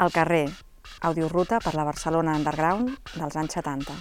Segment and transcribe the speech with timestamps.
[0.00, 0.48] Al carrer,
[1.02, 3.92] audioruta per la Barcelona Underground dels anys 70.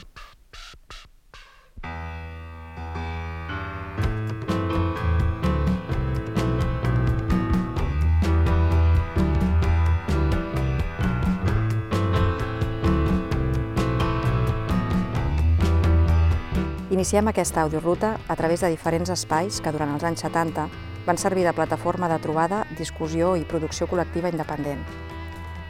[16.96, 20.70] Iniciem aquesta audioruta a través de diferents espais que durant els anys 70
[21.04, 25.09] van servir de plataforma de trobada, discussió i producció col·lectiva independent.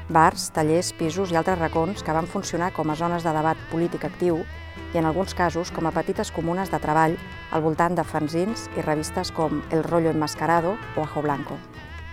[0.09, 4.07] Bars, tallers, pisos i altres racons que van funcionar com a zones de debat polític
[4.07, 4.39] actiu
[4.89, 7.13] i en alguns casos com a petites comunes de treball
[7.53, 11.59] al voltant de fanzins i revistes com El Rollo Enmascarado o Ajo Blanco.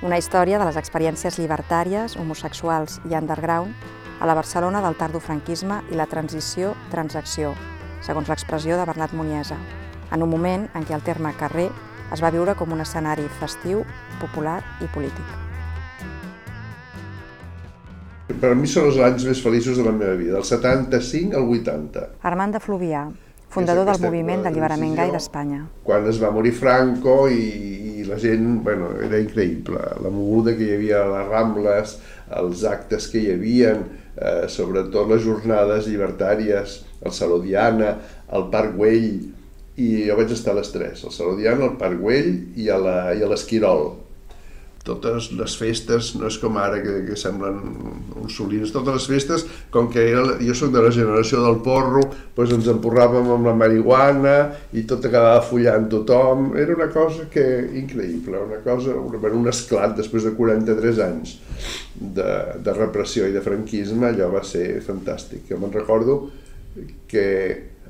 [0.04, 3.72] Una història de les experiències llibertàries, homosexuals i underground
[4.20, 7.54] a la Barcelona del tardofranquisme i la transició transacció,
[8.04, 9.56] segons l'expressió de Bernat Muniesa,
[10.12, 11.70] en un moment en què el terme carrer
[12.12, 13.86] es va viure com un escenari festiu,
[14.20, 15.45] popular i polític.
[18.40, 22.02] Per mi són els anys més feliços de la meva vida, del 75 al 80.
[22.28, 23.06] Armand de Fluvià,
[23.54, 25.62] fundador del Moviment d'Alliberament Gai d'Espanya.
[25.86, 27.46] Quan es va morir Franco i,
[28.02, 31.96] i la gent, bueno, era increïble, la moguda que hi havia a les Rambles,
[32.42, 33.72] els actes que hi havia,
[34.16, 37.94] eh, sobretot les jornades llibertàries, el Saló Diana,
[38.28, 39.12] al Parc Güell,
[39.80, 42.76] i jo vaig estar a les tres, al Saló Diana, al Parc Güell i a
[42.80, 43.94] l'Esquirol.
[44.86, 47.58] Totes les festes, no és com ara que, que semblen
[48.22, 52.04] uns solins, totes les festes, com que era, jo sóc de la generació del porro,
[52.36, 54.36] doncs ens empurràvem amb la marihuana
[54.78, 57.44] i tot acabava follant tothom, era una cosa que
[57.82, 61.36] increïble, una cosa, un, un esclat després de 43 anys
[61.98, 65.48] de, de repressió i de franquisme, allò va ser fantàstic.
[65.50, 66.20] Jo me'n recordo
[67.10, 67.26] que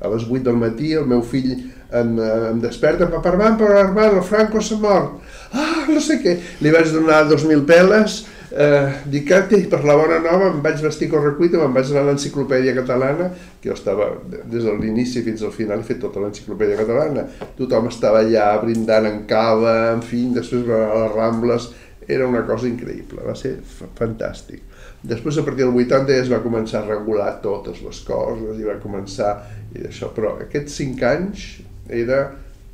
[0.00, 2.14] a les 8 del matí el meu fill em,
[2.52, 5.20] em desperta, papà Armand, papà Armand, el Franco s'ha mort.
[5.52, 6.38] Ah, no sé què.
[6.64, 8.18] Li vaig donar 2.000 peles,
[8.50, 12.10] eh, dic que per la bona nova em vaig vestir correcuita, me'n vaig anar a
[12.10, 16.78] l'enciclopèdia catalana, que jo estava des de l'inici fins al final, he fet tota l'enciclopèdia
[16.82, 17.26] catalana.
[17.58, 21.70] Tothom estava allà brindant en cava, en fi, després a les Rambles,
[22.06, 23.56] era una cosa increïble, va ser
[23.98, 24.62] fantàstic.
[25.06, 28.66] Després, a partir del 80, ja es va començar a regular totes les coses i
[28.66, 29.36] va començar
[29.76, 31.46] i això, però aquests cinc anys
[31.86, 32.24] era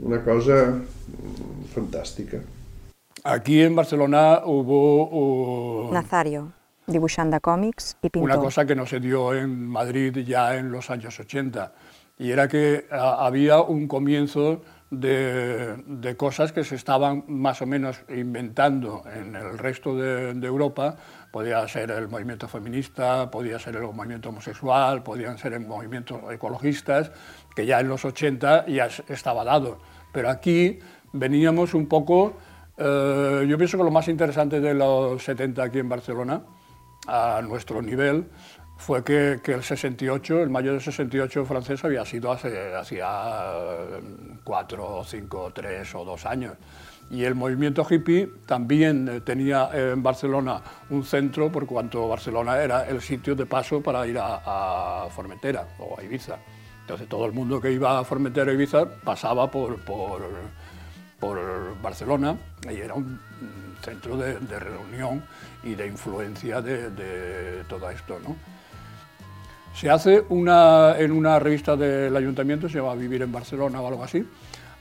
[0.01, 2.41] una cosa mm, fantàstica.
[3.23, 4.81] Aquí en Barcelona hubo...
[5.13, 6.49] Uh, Nazario,
[6.87, 8.31] dibujante de cómics y pintor.
[8.31, 11.73] Una cosa que no se dio en Madrid ya en los años 80,
[12.19, 18.03] y era que había un comienzo de, de, cosas que se estaban más o menos
[18.09, 20.97] inventando en el resto de, de Europa,
[21.33, 27.11] podía ser el movimiento feminista, podía ser el movimiento homosexual, podían ser movimientos ecologistas,
[27.57, 29.79] que ya en los 80 ya estaba dado.
[30.13, 30.79] Pero aquí
[31.15, 32.35] veníamos un poco,
[32.77, 36.43] eh, yo pienso que lo más interesante de los 70 aquí en Barcelona,
[37.09, 38.27] a nuestro nivel,
[38.77, 43.53] fue que, que, el 68, el mayo del 68 francés había sido hace, hacía
[44.45, 46.57] cuatro, cinco, tres o dos años.
[47.13, 52.89] Y el movimiento hippie también eh, tenía en Barcelona un centro, por cuanto Barcelona era
[52.89, 56.39] el sitio de paso para ir a, a Formentera o a Ibiza.
[56.81, 60.23] Entonces todo el mundo que iba a Formentera o Ibiza pasaba por, por,
[61.21, 61.39] por
[61.83, 62.35] Barcelona
[62.65, 63.21] y era un
[63.85, 65.23] centro de, de reunión
[65.65, 68.19] y de influencia de, de todo esto.
[68.27, 68.37] ¿no?
[69.75, 74.03] Se hace una, en una revista del ayuntamiento, se llama Vivir en Barcelona o algo
[74.03, 74.27] así,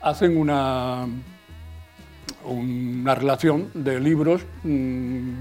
[0.01, 1.05] hacen una,
[2.43, 5.31] una relación de libros, mmm,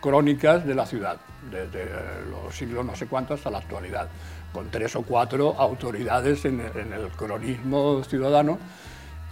[0.00, 1.18] crónicas de la ciudad,
[1.50, 1.86] desde
[2.30, 4.08] los siglos no sé cuántos hasta la actualidad,
[4.52, 8.58] con tres o cuatro autoridades en, el cronismo ciudadano.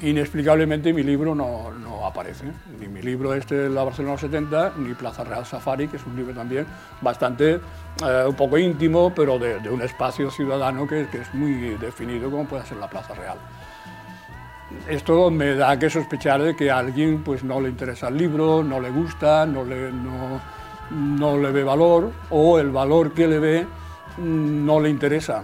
[0.00, 2.44] Inexplicablemente mi libro no, no, aparece,
[2.78, 6.32] ni mi libro este la Barcelona 70, ni Plaza Real Safari, que es un libro
[6.34, 6.66] también
[7.00, 11.76] bastante, eh, un poco íntimo, pero de, de un espacio ciudadano que, que es muy
[11.78, 13.38] definido como puede ser la Plaza Real.
[14.88, 18.62] Esto me da que sospechar de que a alguien pues, no le interesa el libro,
[18.62, 20.40] no le gusta, no le, no,
[20.90, 23.66] no le ve valor o el valor que le ve
[24.18, 25.42] no le interesa.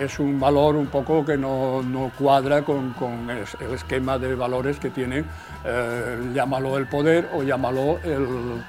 [0.00, 4.78] Es un valor un poco que no, no cuadra con, con, el esquema de valores
[4.78, 5.24] que tiene,
[5.64, 8.62] eh, llámalo el poder o llámalo el,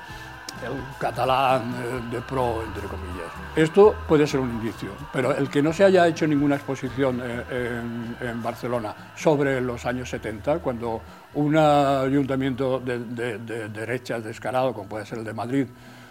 [0.66, 3.32] el catalán de pro, entre comillas.
[3.56, 8.16] Esto puede ser un indicio, pero el que no se haya hecho ninguna exposición en,
[8.20, 11.02] en Barcelona sobre los años 70, cuando
[11.36, 15.68] un ayuntamiento de, de, de derechas descarado, como puede ser el de Madrid,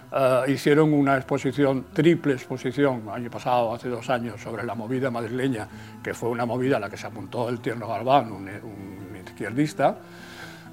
[0.09, 5.67] Uh, hicieron una exposición, triple exposición, año pasado, hace dos años, sobre la movida madrileña,
[6.01, 9.99] que fue una movida a la que se apuntó el Tierno Galván, un, un izquierdista.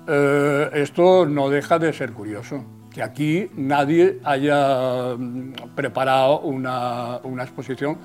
[0.07, 2.63] Uh, esto no deja de ser curioso.
[2.94, 7.98] Que aquí nadie haya mm, preparado una, una exposición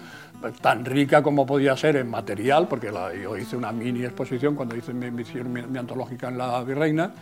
[0.60, 2.92] tan rica como podía ser en material, porque
[3.22, 7.12] yo hice una mini exposición cuando hice mi, mi, antológica en la Virreina,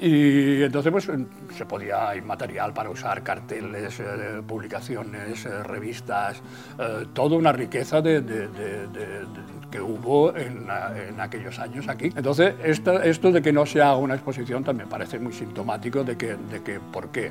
[0.00, 1.10] y entonces pues
[1.56, 6.40] se podía, hay material para usar, carteles, eh, publicaciones, eh, revistas,
[6.78, 8.20] eh, toda una riqueza de,
[9.70, 10.66] que hubo en,
[11.08, 12.06] en, aquellos años aquí.
[12.16, 16.16] Entonces esto, esto de que no se haga una exposición también parece muy sintomático de
[16.16, 17.30] que, de que por qué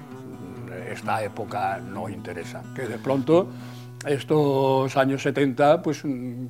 [0.91, 3.47] esta época no interesa, que de pronto
[4.05, 6.03] estos años 70 pues,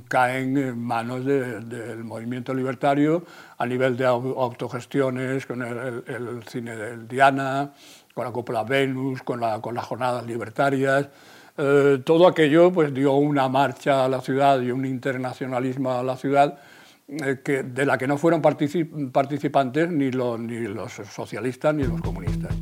[0.08, 3.24] caen en manos del movimiento libertario
[3.58, 7.72] a nivel de autogestiones, con el, cine del Diana,
[8.14, 11.10] con la Copla Venus, con, la, con las jornadas libertarias.
[11.58, 16.16] Eh, todo aquello pues, dio una marcha a la ciudad y un internacionalismo a la
[16.16, 16.60] ciudad
[17.08, 22.54] eh, de la que no fueron participantes ni los socialistas ni los comunistas.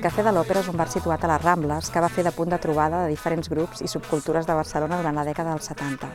[0.00, 2.30] El Cafè de l'Òpera és un bar situat a les Rambles que va fer de
[2.32, 6.08] punt de trobada de diferents grups i subcultures de Barcelona durant la dècada dels 70,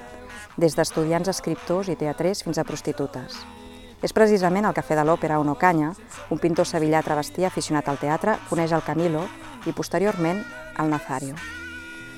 [0.57, 3.37] des d'estudiants, escriptors i teatrers fins a prostitutes.
[4.01, 5.91] És precisament el Cafè de l'Òpera on Ocanya,
[6.33, 9.21] un pintor sevillà travestí aficionat al teatre, coneix el Camilo
[9.69, 10.41] i, posteriorment,
[10.81, 11.37] el Nazario.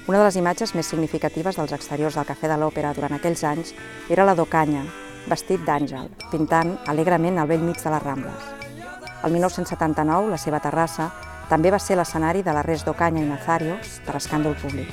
[0.08, 3.76] Una de les imatges més significatives dels exteriors del Cafè de l'Òpera durant aquells anys
[4.08, 4.88] era la d'Ocanya,
[5.28, 8.52] vestit d'àngel, pintant alegrement al vell mig de les Rambles.
[9.26, 11.12] El 1979, la seva terrassa
[11.50, 14.92] també va ser l'escenari de l'arrest d'Ocanya i Nazario per escàndol públic.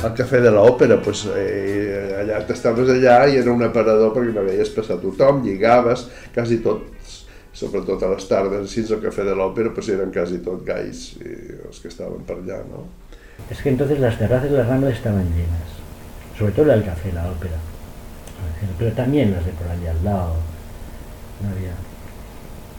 [0.00, 4.44] al cafè de l'òpera, pues, eh, allà t'estaves allà i era un aparador perquè no
[4.46, 6.88] veies passar tothom, lligaves, quasi tot
[7.60, 11.34] sobretot a les tardes, així al Café de l'Òpera, pues eren quasi tot gais i
[11.68, 12.86] els que estaven per allà, ¿no?
[13.50, 15.76] Es que entonces las terrazas de la Rambla estaban llenas,
[16.38, 17.58] sobre todo la del Café, la Ópera,
[18.78, 20.34] pero también las de por allá al lado,
[21.42, 21.74] no había...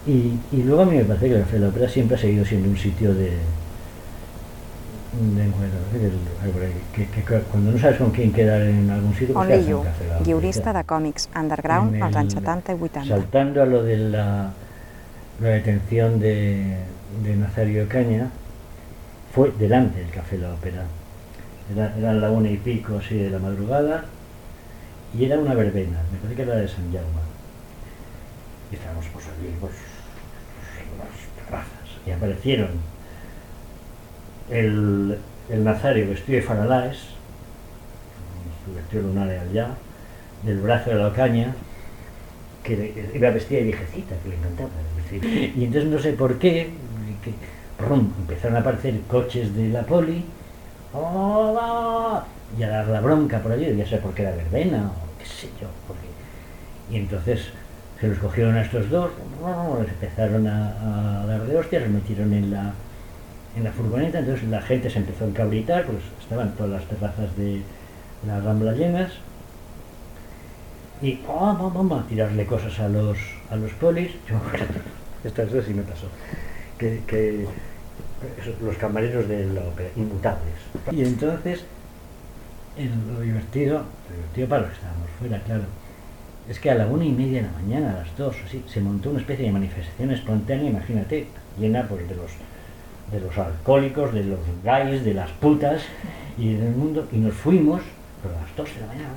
[0.07, 2.19] Y, y luego a mí me parece que el Café de la Ópera siempre ha
[2.19, 3.31] seguido siendo un sitio de,
[5.11, 6.13] de bueno,
[6.95, 9.83] que, que, que, cuando no sabes con quién quedar en algún sitio, pues Only You,
[10.23, 13.05] guionista de còmics underground als anys 70 y 80.
[13.05, 14.53] Saltando a lo de la
[15.41, 16.77] la detención de,
[17.35, 18.29] Nazario Caña
[19.33, 20.83] fue delante del Café La Ópera.
[21.73, 24.05] Era, eran la una y pico así de la madrugada
[25.17, 27.21] y era una verbena, me parece que era de San Jaume.
[28.71, 29.73] Y estábamos pues allí, pues,
[30.97, 32.69] las terrazas, y aparecieron
[34.49, 35.17] el,
[35.49, 36.97] el Nazario vestido de faralaes,
[38.65, 39.69] su vestido lunar allá,
[40.43, 41.53] del brazo de la caña,
[42.63, 44.69] que iba vestida de viejecita, que le encantaba.
[45.11, 46.69] Y entonces no sé por qué,
[48.19, 50.23] empezaron a aparecer coches de la poli,
[52.57, 55.25] y a dar la bronca por allí, ya sé por qué era verbena, o qué
[55.25, 55.67] sé yo.
[56.89, 57.47] Y entonces
[57.99, 59.11] se los cogieron a estos dos,
[59.81, 62.73] les empezaron a, dar de hostias, los metieron en la,
[63.55, 67.35] en la furgoneta, entonces la gente se empezó a encabritar, pues estaban todas las terrazas
[67.37, 67.61] de
[68.27, 69.11] la Rambla llenas,
[71.01, 73.17] y vamos a tirarle cosas a los,
[73.49, 74.11] a los polis.
[74.29, 74.39] Yo
[75.23, 76.07] estas dos sí me pasó.
[76.77, 77.45] Que,
[78.61, 80.53] los camareros de la ópera, inmutables.
[80.91, 81.63] Y entonces,
[82.77, 85.63] lo divertido, lo divertido para los que estábamos fuera, claro,
[86.47, 88.81] es que a la una y media de la mañana, a las dos, así, se
[88.81, 91.27] montó una especie de manifestación espontánea, imagínate,
[91.59, 92.31] llena pues, de los
[93.11, 95.81] de los alcohólicos, de los gays, de las putas
[96.37, 97.81] y del mundo, y nos fuimos
[98.21, 99.09] pero a las 2 de la mañana,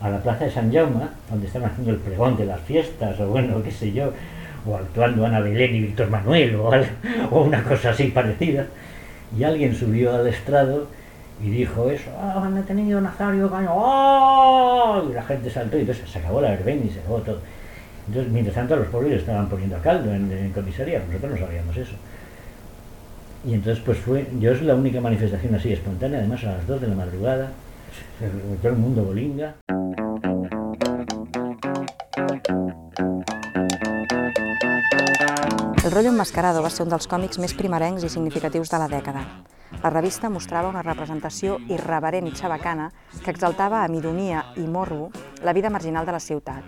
[0.00, 3.28] a la plaza de San Jaume, donde estaban haciendo el pregón de las fiestas, o
[3.28, 4.12] bueno, qué sé yo,
[4.66, 8.66] o actuando Ana Belén y Víctor Manuel, o, una cosa así parecida,
[9.38, 10.86] y alguien subió al estrado
[11.42, 15.06] y dijo eso, ah, han detenido Nazario Caño, ¡oh!
[15.10, 17.38] y la gente saltó y entonces se acabó la verbena y se acabó todo.
[18.08, 21.76] Entonces, mientras tanto, los pobres estaban poniendo a caldo en, en comisaría, nosotros no sabíamos
[21.76, 21.94] eso.
[23.46, 26.80] Y entonces pues fue, yo es la única manifestación así espontánea, además a las 2
[26.80, 27.50] de la madrugada,
[28.60, 29.54] todo el mundo bolinga.
[35.82, 39.24] El rotllo enmascarado va ser un dels còmics més primerencs i significatius de la dècada.
[39.82, 42.90] La revista mostrava una representació irreverent i xabacana
[43.24, 45.08] que exaltava amb ironia i morro
[45.42, 46.62] la vida marginal de la ciutat.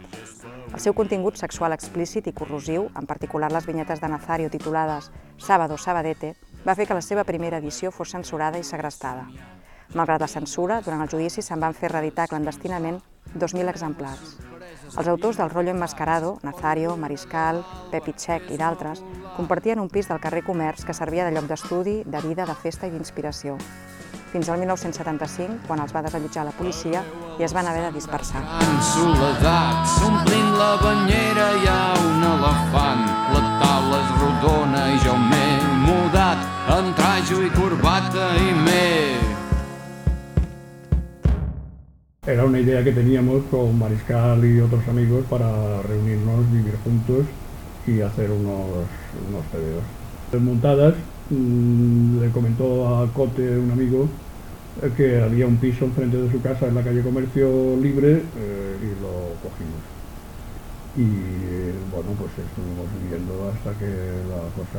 [0.73, 5.76] El seu contingut sexual explícit i corrosiu, en particular les vinyetes de Nazario titulades Sábado
[5.76, 6.35] Sabadete,
[6.67, 9.29] va fer que la seva primera edició fos censurada i segrestada.
[9.94, 13.02] Malgrat la censura, durant el judici se'n van fer reeditar clandestinament
[13.37, 14.37] 2.000 exemplars.
[14.96, 19.02] Els autors del rotllo enmascarado, Nazario, Mariscal, Pepi Txec i d'altres,
[19.37, 22.88] compartien un pis del carrer Comerç que servia de lloc d'estudi, de vida, de festa
[22.88, 23.58] i d'inspiració.
[24.32, 27.02] Fins al 1975, quan els va desallotjar la policia
[27.38, 28.40] i es van haver de dispersar.
[28.64, 33.04] En soledat, s'omplint la banyera hi ha un elefant.
[33.34, 35.44] La taula és rodona i jo m'he
[35.84, 39.22] mudat en trajo i corbata i m'he
[42.25, 47.26] Era una idea que teníamos con Mariscal y otros amigos para reunirnos, vivir juntos
[47.85, 48.87] y hacer unos,
[49.29, 49.83] unos tebeos.
[50.41, 50.95] Montadas,
[51.31, 54.07] mmm, le comentó a Cote, un amigo,
[54.97, 59.02] que había un piso enfrente de su casa en la calle Comercio Libre eh, y
[59.02, 59.83] lo cogimos.
[60.95, 63.91] Y bueno, pues estuvimos viviendo hasta que
[64.31, 64.79] la cosa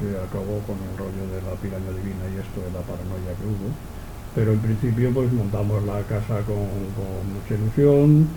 [0.00, 3.44] se acabó con el rollo de la piraña divina y esto de la paranoia que
[3.44, 3.97] hubo
[4.34, 8.28] pero en principio pues montamos la casa con, mucha ilusión,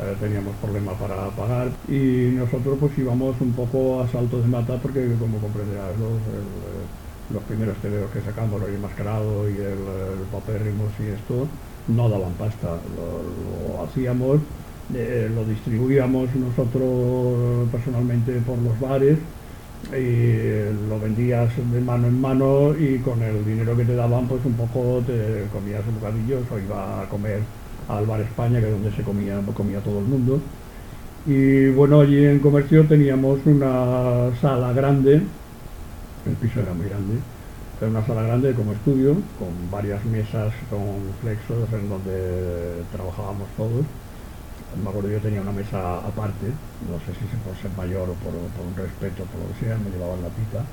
[0.00, 4.76] eh, teníamos problemas para pagar y nosotros pues íbamos un poco a salto de mata
[4.76, 6.20] porque como comprenderás los,
[7.32, 11.46] los primeros tebeos que sacamos, el enmascarado y el, el papérrimos y esto,
[11.88, 14.40] no daban pasta, lo, lo hacíamos,
[14.94, 19.18] eh, lo distribuíamos nosotros personalmente por los bares
[19.92, 24.44] y lo vendías de mano en mano y con el dinero que te daban pues
[24.44, 27.40] un poco te comías un bocadillo o iba a comer
[27.88, 30.40] al bar España que es donde se comía, comía todo el mundo.
[31.26, 35.22] Y bueno allí en comercio teníamos una sala grande
[36.26, 37.14] el piso era muy grande
[37.80, 40.80] era una sala grande como estudio con varias mesas con
[41.22, 43.84] flexos en donde trabajábamos todos
[44.76, 46.46] me acuerdo yo tenía una mesa aparte,
[46.88, 49.78] no sé si por ser mayor o por, por un respeto, por lo que sea,
[49.78, 50.64] me llevaban la pita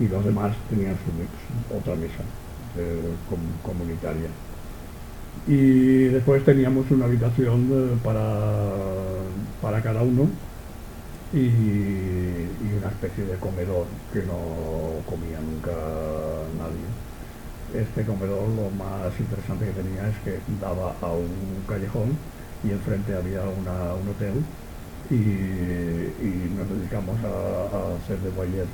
[0.00, 2.22] y los demás tenían su otra mesa
[2.78, 4.28] eh, com, comunitaria.
[5.46, 8.40] Y después teníamos una habitación eh, para,
[9.62, 10.28] para cada uno
[11.32, 15.72] y, y, una especie de comedor que no comía nunca
[16.58, 17.82] nadie.
[17.82, 22.16] Este comedor lo más interesante que tenía es que daba a un callejón
[22.64, 24.44] y enfrente había una, un hotel
[25.10, 28.66] y, nos dedicamos a, hacer de boyer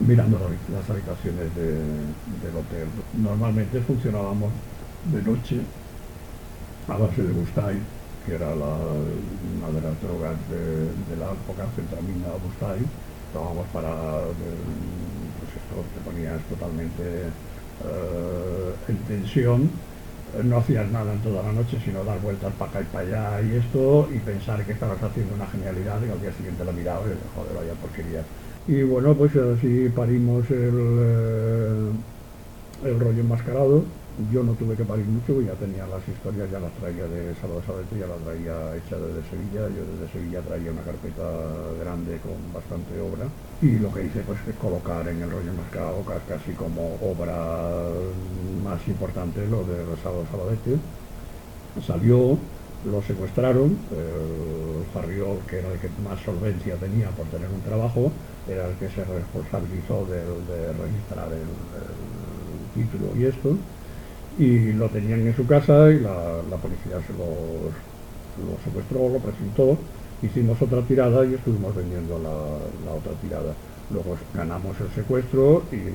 [0.00, 0.38] mirando
[0.72, 2.88] las habitaciones de, del hotel.
[3.16, 4.50] Normalmente funcionábamos
[5.12, 5.60] de noche
[6.88, 7.78] a base de Gustay,
[8.26, 8.76] que era la,
[9.56, 12.80] una de las drogas de, la época, centramina Gustay.
[13.28, 14.20] Estábamos para,
[15.38, 17.02] pues esto te ponías totalmente
[17.82, 19.70] uh, en tensión
[20.42, 23.42] no hacías nada en toda la noche, sino dar vueltas para acá y para allá
[23.42, 27.02] y esto, y pensar que estabas haciendo una genialidad y al día siguiente lo miraba
[27.02, 28.22] y joder, vaya porquería.
[28.66, 31.90] Y bueno, pues así parimos el, eh,
[32.84, 33.84] el rollo enmascarado.
[34.30, 37.66] Yo no tuve que parir mucho, ya tenía las historias, ya las traía de Salvador
[37.66, 39.66] Sabete, ya las traía hecha desde Sevilla.
[39.74, 41.26] Yo desde Sevilla traía una carpeta
[41.82, 43.26] grande con bastante obra.
[43.60, 47.90] Y lo que hice pues es colocar en el rollo enmascarado casi como obra
[48.62, 50.78] más importante lo de Salvador Sabadete.
[51.84, 52.38] Salió,
[52.86, 58.12] lo secuestraron, el Farriol, que era el que más solvencia tenía por tener un trabajo,
[58.46, 60.22] era el que se responsabilizó de,
[60.70, 61.50] registrar el
[62.78, 63.58] título y esto
[64.38, 67.70] y lo tenían en su casa y la, la policía se lo,
[68.44, 69.78] lo, secuestró, lo presentó,
[70.22, 72.30] hicimos otra tirada y estuvimos vendiendo la,
[72.84, 73.54] la, otra tirada.
[73.90, 75.92] Luego ganamos el secuestro y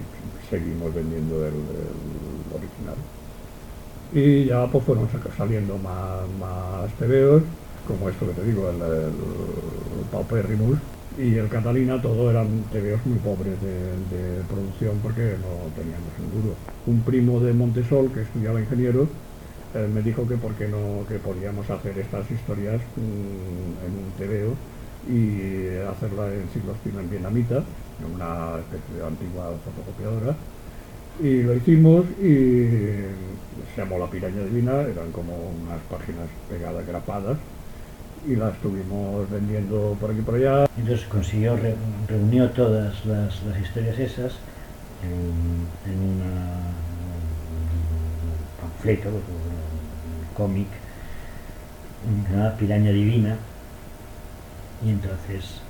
[0.49, 1.53] seguimos vendiendo el,
[2.53, 2.95] original.
[4.13, 7.43] Y ya pues fueron saliendo más, más tebeos,
[7.87, 10.77] como esto que te digo, el, el, el Paupérrimus,
[11.19, 16.55] y el Catalina todo eran tebeos muy pobres de, producción porque no teníamos un duro.
[16.87, 19.07] Un primo de Montesol que estudiaba ingeniero
[19.75, 24.11] eh, me dijo que por qué no que podíamos hacer estas historias mm, en un
[24.17, 24.53] tebeo
[25.09, 30.35] y hacerla en siglo en vietnamita, en una especie de antigua fotocopiadora.
[31.21, 32.63] Y lo hicimos y
[33.75, 37.37] se llamó La Piraña Divina, eran como unas páginas pegadas, grapadas,
[38.27, 40.67] y la estuvimos vendiendo por aquí por allá.
[40.77, 41.75] Entonces consiguió, re,
[42.07, 44.33] reunió todas las, historias esas
[45.03, 46.21] en, un
[48.61, 50.67] panfleto, un cómic,
[52.31, 53.35] una piraña divina,
[54.85, 55.61] y entonces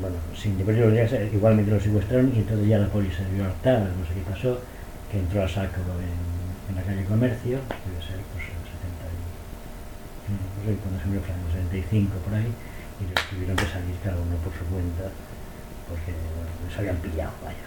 [0.00, 4.06] bueno, sin divertirse, igualmente lo secuestraron y entonces ya la policía se dio hartar, no
[4.06, 4.58] sé qué pasó,
[5.10, 5.80] que entró a saco
[6.68, 8.63] en, la calle Comercio, debe ser pues en 70 y,
[10.80, 12.52] cuándo se murió Franco, 75 por ahí,
[13.00, 15.10] y los tuvieron que salir cada uno por su cuenta,
[15.88, 17.66] porque bueno, les habían pillado, vaya.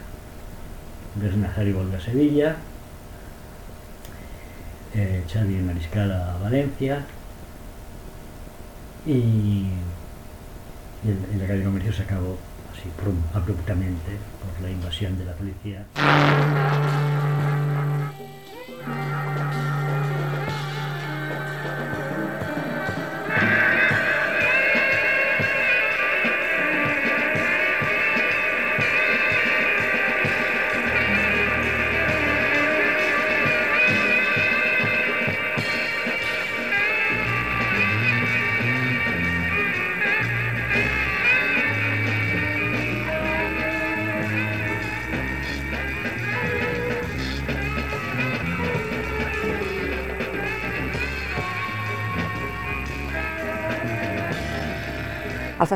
[1.15, 2.55] Entonces Nazario volvió a Sevilla,
[4.93, 7.05] eh, Xavi Mariscal a Valencia
[9.05, 9.11] y,
[11.03, 12.37] y el calle comercio se acabó
[12.73, 15.85] así prum, abruptamente por la invasión de la policía.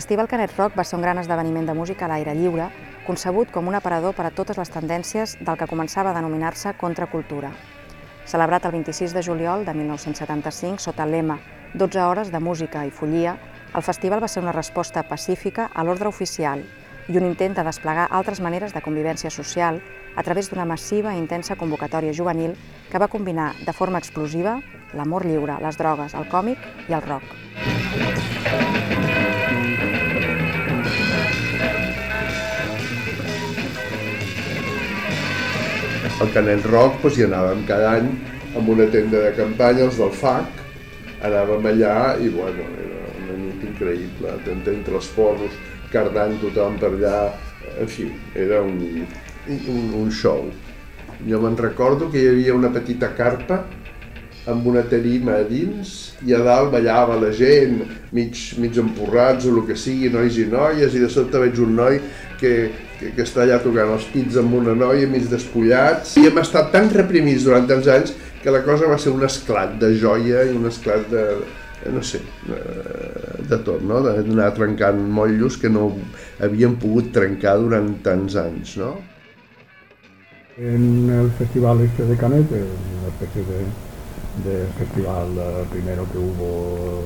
[0.01, 2.71] Festival Canet Rock va ser un gran esdeveniment de música a l'aire lliure,
[3.05, 7.51] concebut com un aparador per a totes les tendències del que començava a denominar-se contracultura.
[8.25, 11.37] Celebrat el 26 de juliol de 1975 sota el lema
[11.75, 13.35] 12 hores de música i follia,
[13.75, 16.65] el festival va ser una resposta pacífica a l'ordre oficial
[17.07, 19.77] i un intent de desplegar altres maneres de convivència social
[20.15, 22.57] a través d'una massiva i intensa convocatòria juvenil
[22.89, 24.57] que va combinar de forma explosiva
[24.97, 27.80] l'amor lliure, les drogues, el còmic i el rock.
[36.21, 38.09] Al Canet Rock doncs, hi anàvem cada any
[38.59, 40.59] amb una tenda de campanya, els del FAC,
[41.25, 45.55] anàvem allà i bueno, era una nit increïble, entre entre els porros,
[45.89, 47.15] cardant tothom per allà,
[47.73, 48.05] en fi,
[48.37, 48.77] era un,
[49.55, 50.45] un, un show.
[51.25, 53.63] Jo me'n recordo que hi havia una petita carpa
[54.49, 57.83] amb una tarima a dins i a dalt ballava la gent,
[58.15, 61.75] mig, mig empurrats o el que sigui, nois i noies, i de sobte veig un
[61.77, 61.99] noi
[62.39, 66.15] que, que, que està allà tocant els pits amb una noia mig despullats.
[66.17, 69.77] I hem estat tan reprimits durant tants anys que la cosa va ser un esclat
[69.81, 71.25] de joia i un esclat de,
[71.93, 74.01] no sé, de tot, no?
[74.07, 75.91] d'anar trencant motllos que no
[76.41, 78.73] havien pogut trencar durant tants anys.
[78.81, 78.95] No?
[80.57, 83.63] En el festival este de Canet, una especie de,
[84.43, 87.01] de festival eh, primero que hubo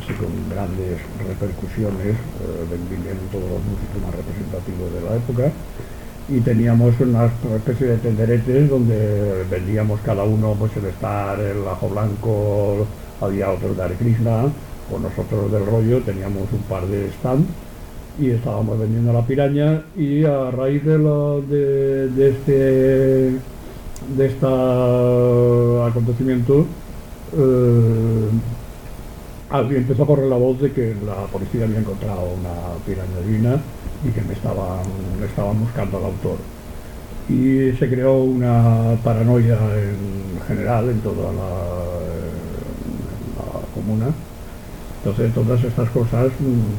[0.00, 5.52] así con grandes repercusiones, eh, todos los músicos más representativos de la época.
[6.28, 11.88] Y teníamos una especie de tenderetes donde vendíamos cada uno pues el estar, el ajo
[11.88, 12.86] blanco,
[13.20, 14.44] había otros de Krishna,
[14.90, 17.48] o nosotros del rollo teníamos un par de stands
[18.18, 23.38] y estábamos vendiendo la piraña y a raíz de, de, de este
[24.16, 24.46] de este
[25.90, 26.66] acontecimiento
[27.36, 28.28] eh,
[29.76, 33.60] empezó a correr la voz de que la policía había encontrado una piraña divina
[34.04, 34.80] y que me estaban,
[35.24, 36.36] estaban buscando al autor.
[37.28, 41.52] Y se creó una paranoia en general en toda la,
[43.74, 44.06] comuna.
[44.98, 46.30] Entonces todas estas cosas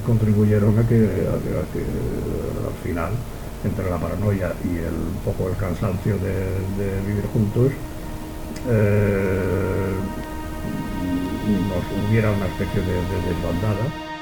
[0.06, 3.12] contribuyeron a que al final
[3.64, 7.72] entre la paranoia y el, un poco el cansancio de, vivir juntos,
[8.70, 9.94] eh,
[11.70, 12.94] nos hubiera una especie de
[13.28, 14.13] desbandada.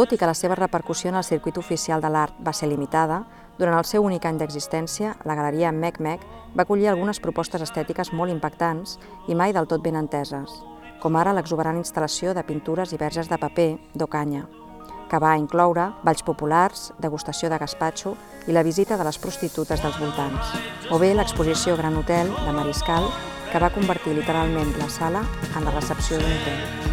[0.00, 3.18] Tot i que la seva repercussió en el circuit oficial de l'art va ser limitada,
[3.58, 6.22] durant el seu únic any d'existència, la galeria Mec Mec
[6.56, 8.94] va acollir algunes propostes estètiques molt impactants
[9.28, 10.54] i mai del tot ben enteses,
[11.02, 14.46] com ara l'exuberant instal·lació de pintures i verges de paper d'Ocanya,
[15.10, 18.14] que va incloure balls populars, degustació de gaspatxo
[18.48, 20.54] i la visita de les prostitutes dels voltants,
[20.88, 23.10] o bé l'exposició Gran Hotel de Mariscal,
[23.52, 25.26] que va convertir literalment la sala
[25.58, 26.89] en la recepció d'un hotel.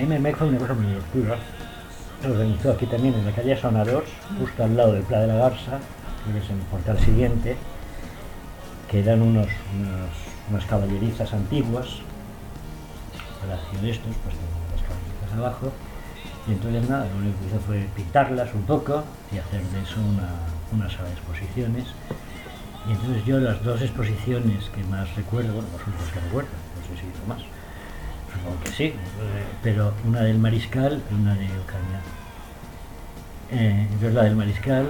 [0.00, 1.36] La NMMEC fue una cosa muy oscura.
[2.22, 4.08] Se organizó aquí también en la calle Sonadors,
[4.38, 5.78] justo al lado del Pla de la Garza,
[6.24, 7.54] que es el portal siguiente,
[8.90, 9.48] que eran unos,
[10.50, 11.86] unas caballerizas antiguas,
[13.42, 15.72] palacio de estos, pues tenían las caballerizas abajo,
[16.48, 20.00] Y entonces nada, lo único que hizo fue pintarlas un poco y hacer de eso
[20.00, 20.30] una,
[20.72, 21.84] una sala de exposiciones.
[22.88, 26.96] Y entonces yo las dos exposiciones que más recuerdo, bueno, las únicas que recuerdo, no
[26.96, 27.42] sé si hizo más,
[28.40, 28.92] supongo que sí,
[29.62, 32.00] pero una del Mariscal y una de Ocaña.
[33.52, 34.88] Eh, la del Mariscal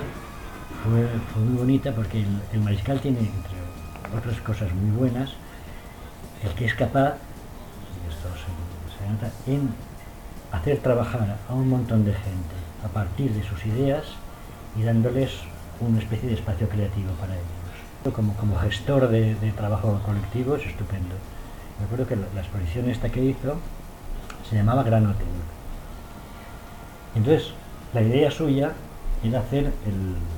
[0.85, 5.31] fue, muy bonita porque el, Mariscal tiene, entre otras cosas muy buenas,
[6.45, 7.15] el que es capaz,
[8.05, 8.29] y esto
[8.99, 9.71] se, nota, en
[10.53, 14.05] hacer trabajar a un montón de gente a partir de sus ideas
[14.77, 15.31] y dándoles
[15.81, 18.15] una especie de espacio creativo para ellos.
[18.15, 21.15] Como, como gestor de trabajo colectivo es estupendo.
[21.81, 23.57] Me acuerdo que la, exposición esta que hizo
[24.49, 25.27] se llamaba Gran Hotel.
[27.15, 27.53] Entonces,
[27.95, 28.73] la idea suya
[29.25, 29.73] era hacer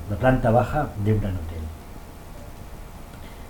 [0.09, 1.59] la planta baja de un gran hotel.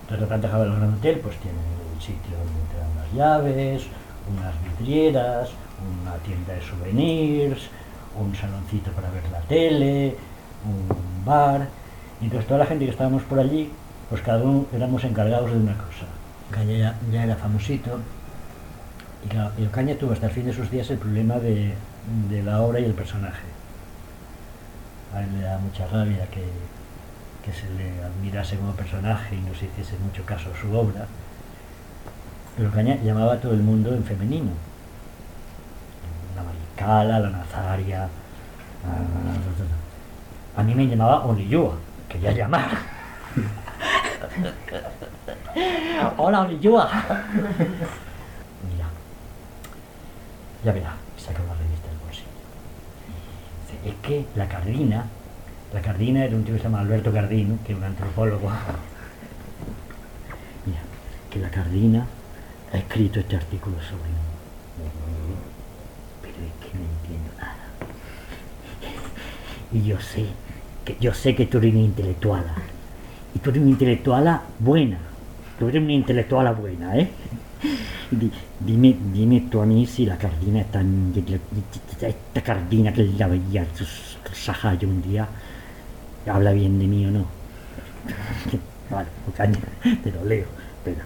[0.01, 1.57] Entonces, la planta baja del gran hotel pues tiene
[1.95, 3.83] el sitio donde te dan las llaves,
[4.27, 5.49] unas vidrieras,
[6.01, 7.69] una tienda de souvenirs,
[8.19, 10.15] un saloncito para ver la tele,
[10.65, 11.67] un bar.
[12.21, 13.69] Entonces toda la gente que estábamos por allí,
[14.09, 16.05] pues cada uno éramos encargados de una cosa.
[16.51, 17.99] Caña ya, ya era famosito,
[19.25, 21.75] y claro, y Ocaña tuvo hasta el fin de sus días el problema de,
[22.43, 23.43] la obra y el personaje.
[25.13, 26.43] A él le da mucha rabia que,
[27.51, 31.05] se le admirase como personaje y no se hiciese mucho caso a su obra.
[32.57, 34.51] Pero Ocaña llamaba a todo el mundo en femenino.
[36.35, 38.09] La Maricala, la Nazaria.
[40.55, 41.75] A, mí me llamaba Oniyua,
[42.09, 42.69] que ya llamar.
[46.17, 46.89] Hola Oniyua.
[48.69, 48.87] Mira,
[50.63, 52.27] ya verá, saca una revista del bolsillo.
[53.85, 55.05] Es que la Cardina,
[55.73, 58.49] la Cardina era un tío que se llama Alberto Cardino, que es un antropólogo.
[60.65, 60.79] Mira,
[61.29, 62.05] que la Cardina
[62.73, 64.23] ha escrito este artículo sobre mí.
[66.21, 67.55] Pero es que no entiendo nada.
[69.71, 70.27] Y yo sé,
[70.85, 72.55] que yo sé que tú eres una intelectuala.
[73.35, 74.99] Y tú eres una intelectuala buena.
[75.59, 77.09] Tú eres una intelectuala buena, ¿eh?
[78.11, 81.13] Di- dime, dime tú a mí si la cardina está en-
[82.01, 83.65] esta cardina que la veía
[84.33, 85.27] Sahayo un día
[86.27, 87.25] habla bien de mí o no.
[88.89, 89.57] Vale, caña,
[90.03, 90.45] te lo leo.
[90.77, 91.03] Espera,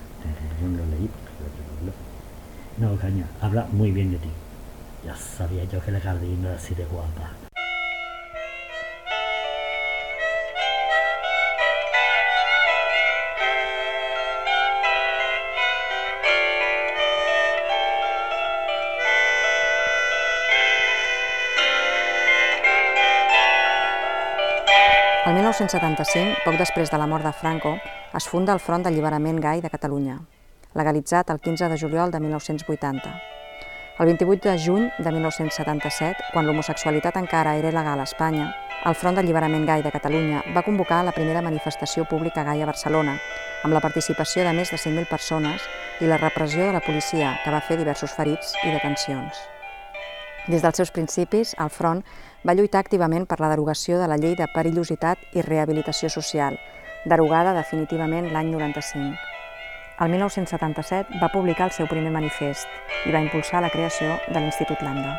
[0.62, 4.30] yo no lo leí porque lo No, caña, habla muy bien de ti.
[5.06, 7.47] Ya sabía yo que la cardina era así de guapa.
[25.58, 27.72] 1975, poc després de la mort de Franco,
[28.14, 30.20] es funda el Front d'Alliberament Gai de Catalunya,
[30.78, 33.14] legalitzat el 15 de juliol de 1980.
[33.98, 38.52] El 28 de juny de 1977, quan l'homosexualitat encara era il·legal a Espanya,
[38.86, 43.18] el Front d'Alliberament Gai de Catalunya va convocar la primera manifestació pública gai a Barcelona,
[43.66, 45.66] amb la participació de més de 5.000 persones
[45.98, 49.57] i la repressió de la policia, que va fer diversos ferits i detencions.
[50.48, 52.06] Des dels seus principis, el Front
[52.48, 56.56] va lluitar activament per la derogació de la llei de perillositat i rehabilitació social,
[57.04, 59.18] derogada definitivament l'any 95.
[60.00, 62.64] El 1977 va publicar el seu primer manifest
[63.04, 65.18] i va impulsar la creació de l'Institut Lambda.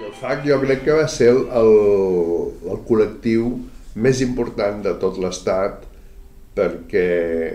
[0.00, 1.74] I el FAC jo crec que va ser el, el,
[2.72, 3.52] el col·lectiu
[3.94, 5.86] més important de tot l'Estat
[6.54, 7.06] perquè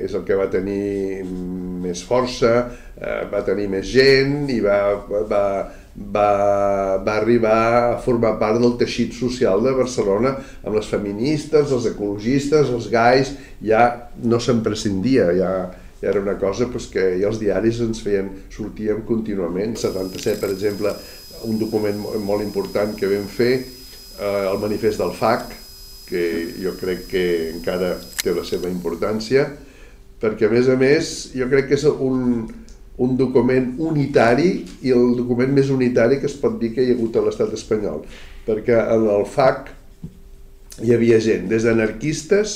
[0.05, 2.51] és el que va tenir més força,
[2.97, 4.77] eh, va tenir més gent i va,
[5.09, 5.41] va,
[6.15, 6.27] va,
[7.03, 7.57] va arribar
[7.91, 10.31] a formar part del teixit social de Barcelona
[10.63, 13.83] amb les feministes, els ecologistes, els gais, ja
[14.23, 15.51] no se'n prescindia, ja,
[16.01, 19.75] ja era una cosa pues, que i els diaris ens feien, sortíem contínuament.
[19.77, 20.95] 77, per exemple,
[21.45, 25.51] un document mo- molt important que vam fer, eh, el manifest del FAC,
[26.09, 26.23] que
[26.61, 29.47] jo crec que encara té la seva importància,
[30.21, 32.45] perquè a més a més jo crec que és un,
[32.97, 34.51] un document unitari
[34.85, 37.51] i el document més unitari que es pot dir que hi ha hagut a l'estat
[37.57, 38.05] espanyol,
[38.47, 39.73] perquè en el FAC
[40.83, 42.55] hi havia gent, des d'anarquistes,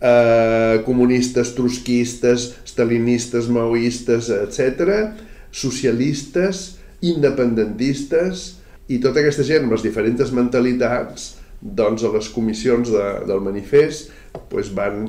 [0.00, 5.12] eh, comunistes, trotskistes, stalinistes, maoistes, etc.,
[5.52, 8.46] socialistes, independentistes,
[8.90, 14.12] i tota aquesta gent amb les diferents mentalitats, doncs a les comissions de, del manifest
[14.50, 15.02] doncs van,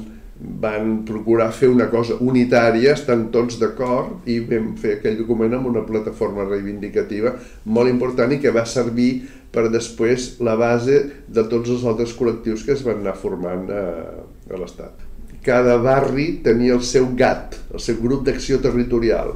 [0.61, 5.69] van procurar fer una cosa unitària, estan tots d'acord i vam fer aquell document amb
[5.71, 7.35] una plataforma reivindicativa
[7.65, 9.11] molt important i que va servir
[9.51, 13.85] per després la base de tots els altres col·lectius que es van anar formant a,
[14.51, 15.07] a l'Estat.
[15.41, 19.33] cada barri tenia el seu GAT, el seu grup d'acció territorial.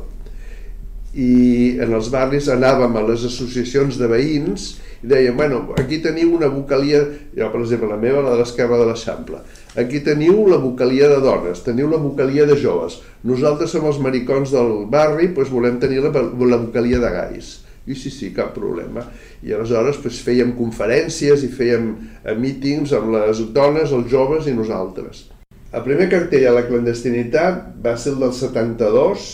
[1.18, 4.68] I en els barris anàvem a les associacions de veïns
[5.06, 7.04] i dèiem, bueno, aquí teniu una vocalia,
[7.38, 9.38] jo per exemple la meva, la de l'esquerra de l'Eixample,
[9.78, 14.50] aquí teniu la vocalia de dones, teniu la vocalia de joves, nosaltres som els maricons
[14.56, 17.54] del barri, doncs volem tenir la, la vocalia de gais.
[17.86, 19.04] I sí, sí, cap problema.
[19.46, 21.92] I aleshores doncs, fèiem conferències i fèiem
[22.24, 25.28] eh, mítings amb les dones, els joves i nosaltres.
[25.70, 29.30] El primer cartell a la clandestinitat va ser el del 72,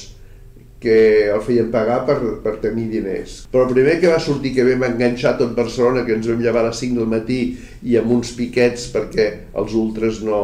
[0.81, 3.43] que el feien pagar per, per tenir diners.
[3.53, 6.63] Però el primer que va sortir, que vam enganxar tot Barcelona, que ens vam llevar
[6.65, 7.41] a les 5 del matí
[7.85, 9.27] i amb uns piquets perquè
[9.61, 10.41] els ultres no,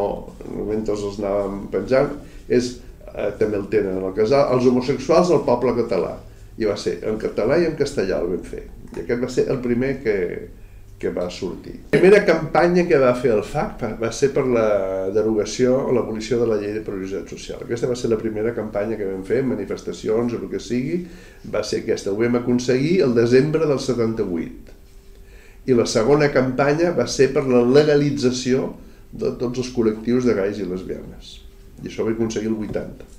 [0.70, 2.14] mentre els anàvem penjant,
[2.48, 2.76] és,
[3.10, 6.14] eh, també el tenen al casal, els homosexuals del poble català.
[6.58, 8.64] I va ser en català i en castellà el vam fer.
[8.94, 10.16] I aquest va ser el primer que,
[10.98, 11.76] que va sortir.
[11.92, 14.68] La primera campanya que va fer el FAC va ser per la
[15.14, 17.62] derogació o l'abolició de la llei de prioritat social.
[17.66, 21.04] Aquesta va ser la primera campanya que vam fer, manifestacions o el que sigui,
[21.54, 22.12] va ser aquesta.
[22.12, 24.78] Ho vam aconseguir el desembre del 78.
[25.68, 28.72] I la segona campanya va ser per la legalització
[29.12, 31.38] de tots els col·lectius de gais i lesbianes.
[31.84, 33.14] I això ho vam aconseguir el 80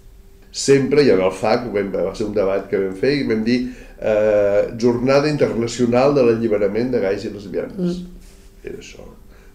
[0.50, 3.58] sempre, i en el FAC va ser un debat que vam fer i vam dir
[4.00, 8.02] eh, Jornada Internacional de l'Alliberament de Gais i Lesbianes.
[8.02, 8.28] Mm.
[8.64, 9.06] Era això.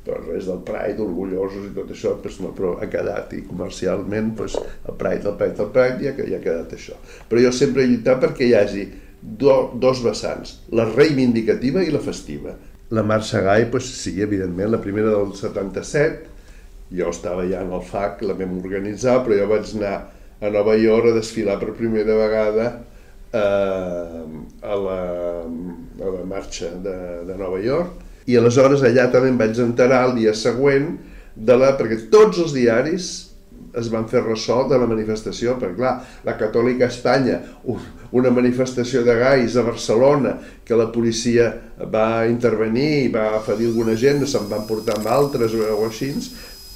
[0.03, 4.33] Però res del Pride, orgullosos i tot això, pues no, però ha quedat, i comercialment
[4.35, 6.97] pues, el Pride, el Pride, el Pride, ja, ja ha quedat això.
[7.29, 8.85] Però jo sempre he lluitat perquè hi hagi
[9.21, 12.57] do, dos vessants, la reivindicativa i la festiva.
[12.93, 16.33] La marxa gai, pues, sí, evidentment, la primera del 77,
[16.93, 19.95] jo estava ja en el FAC, la vam organitzar, però jo vaig anar
[20.43, 22.73] a Nova York a desfilar per primera vegada
[23.33, 24.21] eh,
[24.61, 24.99] a, la,
[25.43, 30.17] a la marxa de, de Nova York i aleshores allà també em vaig enterar el
[30.21, 30.93] dia següent
[31.35, 33.11] de la, perquè tots els diaris
[33.73, 35.93] es van fer ressò de la manifestació, perquè clar,
[36.27, 37.39] la Catòlica Espanya,
[38.13, 41.49] una manifestació de gais a Barcelona, que la policia
[41.93, 46.13] va intervenir i va ferir alguna gent, se'n van portar amb altres o així,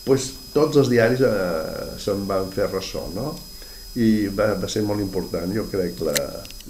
[0.08, 3.36] doncs tots els diaris eh, se'n van fer ressò, no?
[3.98, 6.14] I va, va ser molt important, jo crec, la,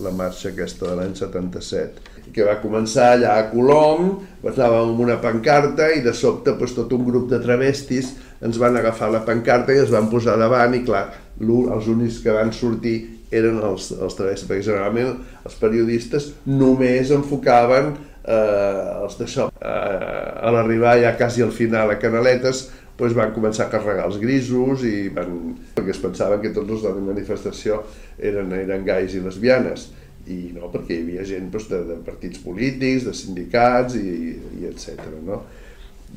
[0.04, 4.14] la marxa aquesta de l'any 77, que va començar allà a Colom,
[4.48, 8.14] anàvem amb una pancarta i de sobte doncs, tot un grup de travestis
[8.44, 11.08] ens van agafar la pancarta i es van posar davant i clar,
[11.42, 12.98] els únics que van sortir
[13.32, 17.92] eren els, els travestis, perquè generalment els periodistes només enfocaven
[18.24, 19.50] eh, els d'això.
[19.52, 24.18] Eh, a l'arribar ja quasi al final a Canaletes doncs van començar a carregar els
[24.22, 25.56] grisos i van...
[25.76, 27.84] perquè es pensaven que tots els de la manifestació
[28.18, 29.90] eren, eren gais i lesbianes
[30.28, 34.68] i no, perquè hi havia gent doncs, de, de partits polítics, de sindicats i, i
[34.68, 35.06] etc.
[35.26, 35.42] No?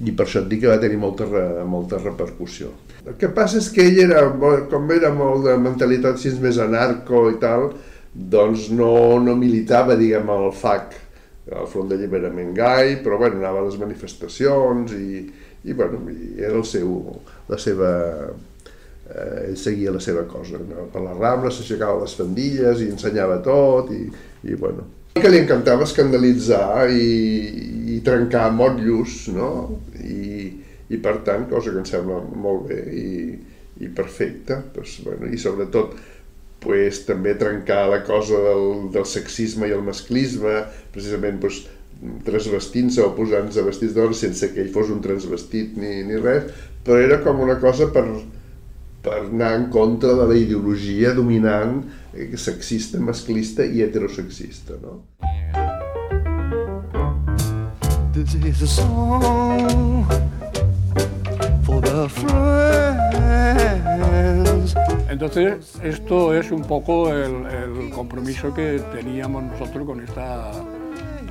[0.06, 1.26] I per això et dic que va tenir molta,
[1.66, 2.72] molta repercussió.
[3.04, 4.24] El que passa és que ell era,
[4.70, 7.70] com era molt de mentalitat així més anarco i tal,
[8.10, 10.96] doncs no, no militava, diguem, al FAC,
[11.50, 15.22] al Front d'Alliberament Gai, però bueno, anava a les manifestacions i,
[15.64, 16.00] i, bueno,
[16.38, 16.94] era el seu,
[17.50, 17.90] la seva,
[19.10, 20.60] eh, ell seguia la seva cosa.
[20.64, 20.86] No?
[20.92, 24.06] Per la Rambla s'aixecava les fandilles i ensenyava tot i,
[24.48, 24.86] i bueno.
[25.20, 29.50] Que li encantava escandalitzar i, i trencar motllos, no?
[30.00, 30.52] I,
[30.90, 33.10] i per tant, cosa que em sembla molt bé i,
[33.84, 35.98] i perfecta, pues, bueno, i sobretot
[36.60, 40.62] pues, també trencar la cosa del, del sexisme i el masclisme,
[40.94, 41.62] precisament pues,
[42.24, 46.48] transvestint-se o posant-se vestits d'hora sense que ell fos un transvestit ni, ni res,
[46.84, 48.04] però era com una cosa per,
[49.04, 51.82] per anar en contra de la ideologia dominant
[52.14, 54.80] eh, sexista, masclista i heterosexista.
[54.80, 55.02] No?
[58.14, 60.04] This is a song
[61.64, 62.80] for the friends.
[65.10, 70.50] Entonces, esto es un poco el, el compromiso que teníamos nosotros con esta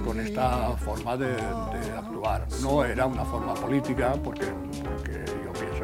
[0.09, 2.47] con esta forma de, de, actuar.
[2.63, 4.47] No era una forma política, porque,
[4.83, 5.18] porque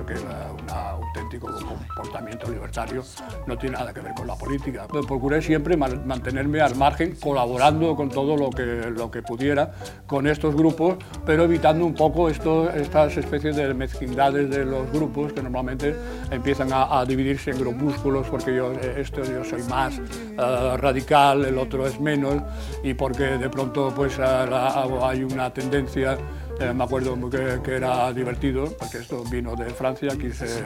[0.05, 3.03] que la, un auténtico comportamiento libertario
[3.47, 4.87] no tiene nada que ver con la política.
[4.87, 9.71] Procuré siempre mantenerme al margen, colaborando con todo lo que, lo que pudiera
[10.05, 15.33] con estos grupos, pero evitando un poco esto, estas especies de mezquindades de los grupos
[15.33, 15.95] que normalmente
[16.31, 21.57] empiezan a, a dividirse en grupúsculos, porque yo, esto, yo soy más uh, radical, el
[21.57, 22.35] otro es menos,
[22.83, 26.17] y porque de pronto pues, uh, hay una tendencia
[26.59, 30.63] eh, me acuerdo que, era divertido, porque esto vino de Francia, aquí se,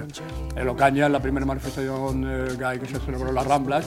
[0.56, 3.86] en Ocaña, la primera manifestación eh, gay que se celebró en las Ramblas,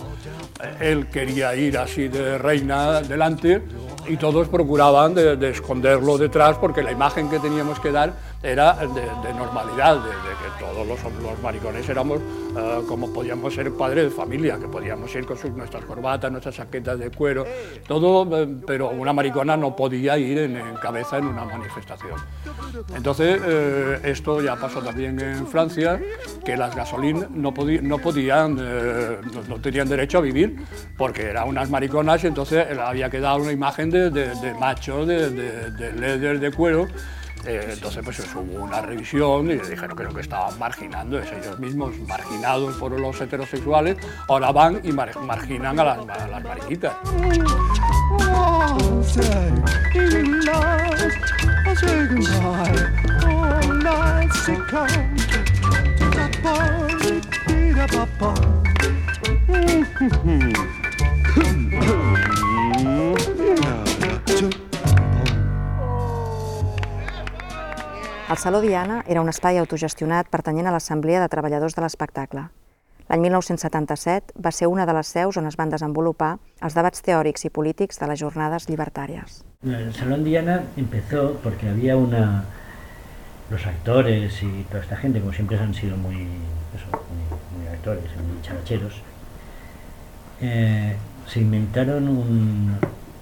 [0.63, 3.63] eh, él quería ir así de reina delante
[4.09, 8.13] y todos procuraban de, de esconderlo detrás porque la imagen que teníamos que dar
[8.43, 12.21] era de, normalidad, de, que todos los, maricones éramos
[12.57, 16.99] eh, como podíamos ser padres de familia, que podíamos ir con nuestras corbatas, nuestras chaquetas
[16.99, 17.45] de cuero,
[17.87, 21.92] todo, eh, pero una maricona no podía ir en cabeza en una manifestación.
[22.97, 26.01] Entonces, eh, esto ya pasó también en Francia,
[26.45, 30.57] que las gasolín no, podí- no podían, eh, no, tenían derecho a vivir,
[30.97, 35.05] porque eran unas mariconas y entonces había que dar una imagen de, de, de macho,
[35.07, 36.87] de, de, de leather, de cuero.
[37.45, 41.59] Eh, entonces, pues hubo una revisión y dijeron que lo que estaban marginando es ellos
[41.59, 43.97] mismos, marginados por los heterosexuales,
[44.29, 46.93] ahora van y mar- marginan a las, a las mariquitas.
[68.29, 72.51] El Saló Diana era un espai autogestionat pertanyent a l'Assemblea de Treballadors de l'Espectacle.
[73.09, 77.45] L'any 1977 va ser una de les seus on es van desenvolupar els debats teòrics
[77.45, 79.43] i polítics de les jornades llibertàries.
[79.65, 82.45] El Salón Diana empezó porque había una...
[83.51, 86.15] Los actores y toda esta gente, como siempre han sido muy,
[86.73, 88.95] eso, muy, muy actores, muy characheros,
[90.41, 92.79] eh, se inventaron un-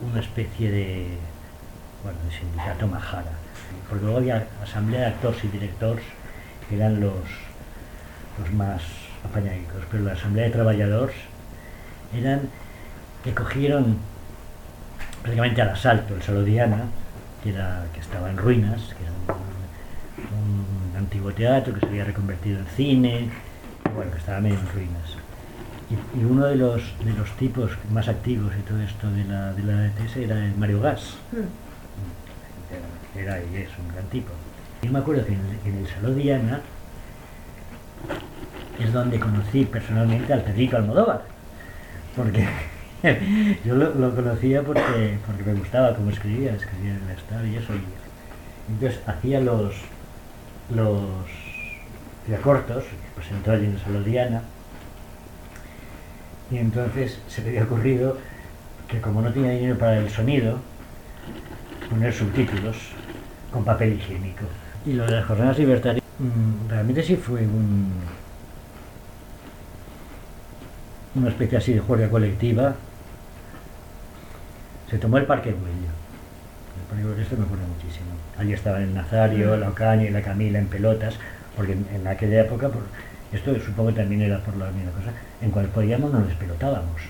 [0.08, 1.08] una especie de,
[2.04, 3.32] bueno, de sindicato majara.
[3.88, 6.04] Porque luego había asamblea de actores y directores,
[6.68, 7.24] que eran los,
[8.38, 8.82] los más
[9.24, 11.16] apañadicos, pero la asamblea de trabajadores
[12.14, 12.40] eran
[13.22, 13.98] que cogieron
[15.22, 16.84] prácticamente al asalto el Saló Diana,
[17.42, 22.04] que, era, que estaba en ruinas, que era un, un antiguo teatro que se había
[22.04, 23.30] reconvertido en cine,
[23.94, 25.16] bueno, que estaba medio en ruinas.
[25.90, 29.52] Y, y uno de los, de los tipos más activos y todo esto de la,
[29.52, 31.16] de la ETS era el Mario Gas.
[33.14, 34.30] Era, era y es un gran tipo.
[34.82, 36.60] Yo me acuerdo que en, en el Salón Diana
[38.80, 41.22] es donde conocí personalmente al Pedrito Almodóvar.
[42.16, 42.46] Porque
[43.64, 47.74] yo lo, conocía porque, porque me gustaba cómo escribía, escribía en el Estado y eso.
[47.74, 49.74] Y entonces hacía los,
[50.74, 51.00] los
[52.42, 52.84] cortos,
[53.16, 54.42] presentó allí en el Salón Diana.
[56.50, 58.18] Y entonces se le había ocurrido
[58.88, 60.58] que como no tenía dinero para el sonido,
[61.88, 62.76] poner subtítulos
[63.52, 64.44] con papel higiénico.
[64.84, 67.92] Y lo de las jornadas libertarias, mm, realmente sí fue un,
[71.14, 72.74] una especie así de juerga colectiva.
[74.88, 77.20] Se tomó el Parque Güello.
[77.20, 78.06] Esto me acuerdo muchísimo.
[78.36, 81.14] Allí estaban el Nazario, la Ocaña y la Camila en pelotas,
[81.56, 82.82] porque en, en aquella época, por,
[83.32, 87.00] esto supongo que también era por la misma cosa, en cual podíamos nos despelotábamos.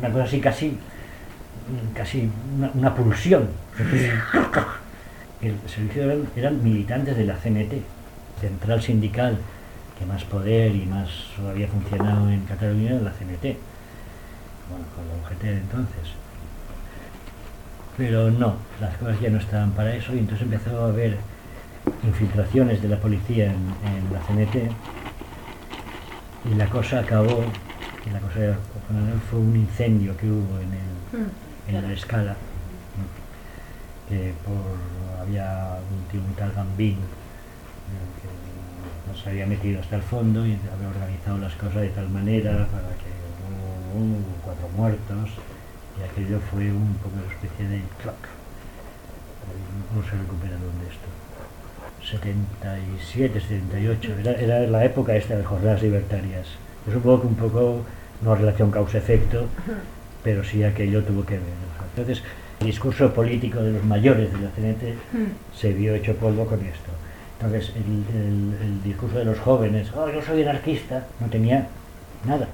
[0.00, 0.78] Una cosa así casi,
[1.94, 3.48] casi una, una pulsión.
[5.42, 7.74] El servicio eran, eran militantes de la CNT,
[8.40, 9.36] Central Sindical,
[9.98, 11.08] que más poder y más
[11.48, 13.56] había funcionado en Cataluña era la CNT,
[14.68, 16.12] bueno, con la UGT de entonces.
[17.96, 21.16] Pero no, las cosas ya no estaban para eso y entonces empezó a haber
[22.04, 24.72] infiltraciones de la policía en, en la CNT
[26.50, 27.44] y la cosa acabó,
[28.06, 28.56] y la cosa
[29.30, 32.36] fue un incendio que hubo en, el, en la escala,
[32.96, 34.08] ¿no?
[34.08, 36.98] que por, había un un tal Gambín eh,
[38.22, 38.28] que
[39.08, 42.88] nos había metido hasta el fondo y había organizado las cosas de tal manera para
[42.98, 43.10] que
[43.94, 45.30] hubo, cuatro muertos
[45.98, 48.16] y aquello fue un poco una especie de clock.
[49.94, 51.08] No se recuperaron de esto.
[52.10, 56.46] 77, 78, era, era la época esta de jornadas libertarias.
[56.86, 57.80] Yo supongo que un poco,
[58.22, 59.46] no relación causa-efecto,
[60.22, 61.42] pero sí aquello tuvo que ver.
[61.96, 62.22] Entonces,
[62.60, 64.98] el discurso político de los mayores de la CNT
[65.54, 66.92] se vio hecho polvo con esto.
[67.38, 71.66] Entonces, el, el- el discurso de los jóvenes, oh, yo soy anarquista, no tenía
[72.24, 72.48] nada.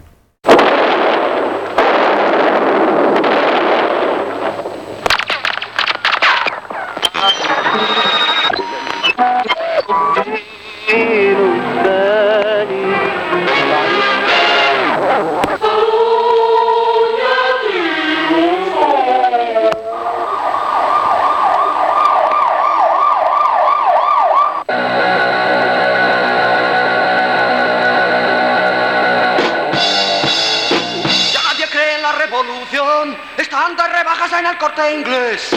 [34.63, 35.51] Corte inglés.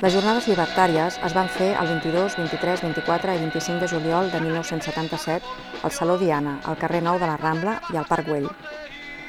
[0.00, 4.38] Les jornades llibertàries es van fer el 22, 23, 24 i 25 de juliol de
[4.40, 8.46] 1977 al Saló Diana, al carrer Nou de la Rambla i al Parc Güell.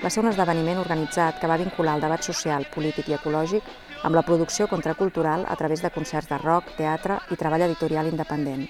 [0.01, 3.67] va ser un esdeveniment organitzat que va vincular el debat social, polític i ecològic
[4.07, 8.69] amb la producció contracultural a través de concerts de rock, teatre i treball editorial independent.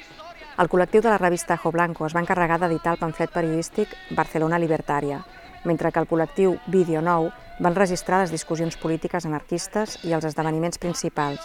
[0.58, 4.58] El col·lectiu de la revista Jo Blanco es va encarregar d'editar el pamflet periodístic Barcelona
[4.58, 5.22] Libertària,
[5.64, 7.30] mentre que el col·lectiu Vídeo Nou
[7.62, 11.42] va enregistrar les discussions polítiques anarquistes i els esdeveniments principals,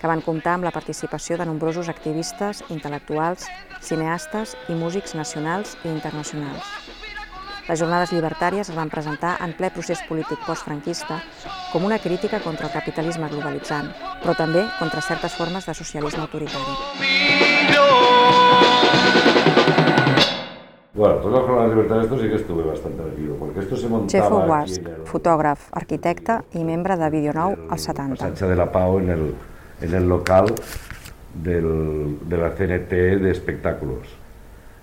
[0.00, 3.46] que van comptar amb la participació de nombrosos activistes, intel·lectuals,
[3.84, 6.64] cineastes i músics nacionals i internacionals.
[7.68, 11.20] Les jornades llibertàries es van presentar en ple procés polític postfranquista
[11.70, 13.92] com una crítica contra el capitalisme globalitzant,
[14.24, 16.74] però també contra certes formes de socialisme autoritari.
[20.92, 24.44] Bueno, todas las jornadas libertarias esto sí que estuve bastante metido, porque esto se montaba
[24.44, 28.18] Guasc, en el, fotògraf, arquitecte i membre de Videonou als 70.
[28.18, 29.34] Sánchez de la Pau en el,
[29.82, 30.50] en el local
[31.32, 32.90] del, de la CNT
[33.22, 34.08] de espectáculos.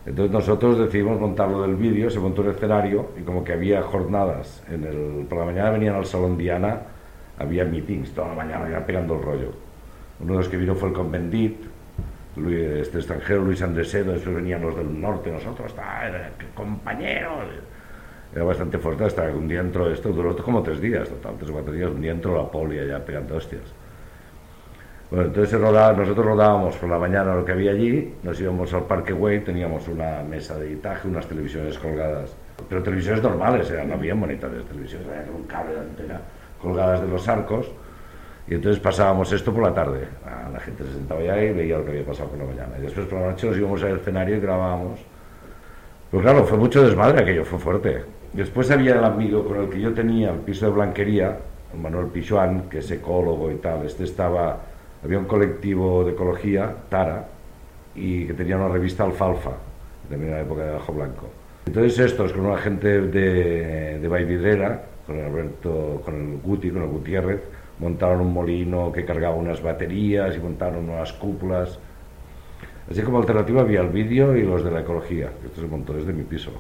[0.05, 4.63] Entonces nosotros decidimos montarlo del vídeo, se montó un escenario y como que había jornadas,
[4.71, 6.83] en el, por la mañana venían al Salón Diana,
[7.37, 9.51] había meetings toda la mañana ya pegando el rollo.
[10.21, 11.57] Uno de los que vino fue el Convendit,
[12.37, 17.45] Luis, este extranjero Luis Andresedo, después venían los del norte, nosotros, está, era- compañeros.
[18.33, 21.49] Era bastante fuerte hasta que un día entró esto, duró como tres días, total, tres
[21.49, 23.61] o cuatro días, un día entró la poli allá pegando hostias.
[25.09, 28.83] Bueno, entonces rodaba- nosotros rodábamos por la mañana lo que había allí, nos íbamos al
[28.83, 32.35] Parque Güell, teníamos una mesa de editaje, unas televisiones colgadas,
[32.67, 36.21] pero televisiones normales, eran, no había monitores, televisiones, había un cable de antena
[36.61, 37.71] colgadas de los arcos,
[38.47, 40.07] y entonces pasábamos esto por la tarde.
[40.25, 42.77] Ah, La gente se sentaba allá y veía lo que había pasado por la mañana.
[42.79, 44.99] Y después por la noche nos íbamos al escenario y grabábamos.
[46.09, 48.03] Pero claro, fue mucho desmadre aquello, fue fuerte.
[48.31, 51.37] Después había el amigo con el que yo tenía el piso de blanquería,
[51.81, 53.85] Manuel Pichuán, que es ecólogo y tal.
[53.85, 54.57] Este estaba,
[55.03, 57.25] había un colectivo de ecología, Tara,
[57.95, 59.51] y que tenía una revista Alfalfa,
[60.09, 61.27] también en la época de Bajo Blanco.
[61.65, 66.87] Entonces estos, con una gente de, de Vallvidrera, con Alberto, con el Guti, con el
[66.89, 67.41] Gutiérrez,
[67.79, 71.79] montaron un molino que cargaba unas baterías y montaron unas cúpulas.
[72.89, 75.93] Así como alternativa había el vídeo y los de la ecología, que esto se montó
[75.93, 76.51] desde mi piso.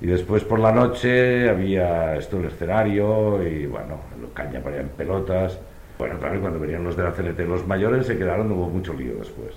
[0.00, 4.00] Y después por la noche había esto, el escenario y bueno,
[4.34, 5.58] caña para en pelotas.
[5.98, 9.14] Bueno, claro, cuando venían los de la CNT, los mayores se quedaron, hubo mucho lío
[9.14, 9.54] después.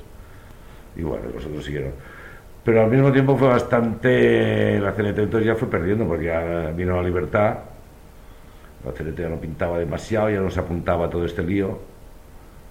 [0.95, 1.91] Y bueno, los otros siguieron.
[2.63, 4.79] Pero al mismo tiempo fue bastante.
[4.79, 7.55] La CNT entonces ya fue perdiendo, porque ya vino la libertad.
[8.85, 11.79] La CNT ya no pintaba demasiado, ya no se apuntaba todo este lío.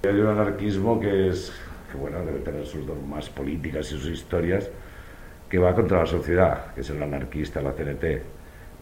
[0.05, 1.53] Hay un anarquismo que es.
[1.91, 4.71] que bueno, debe tener sus normas políticas y sus historias,
[5.49, 8.05] que va contra la sociedad, que es el anarquista, la CNT.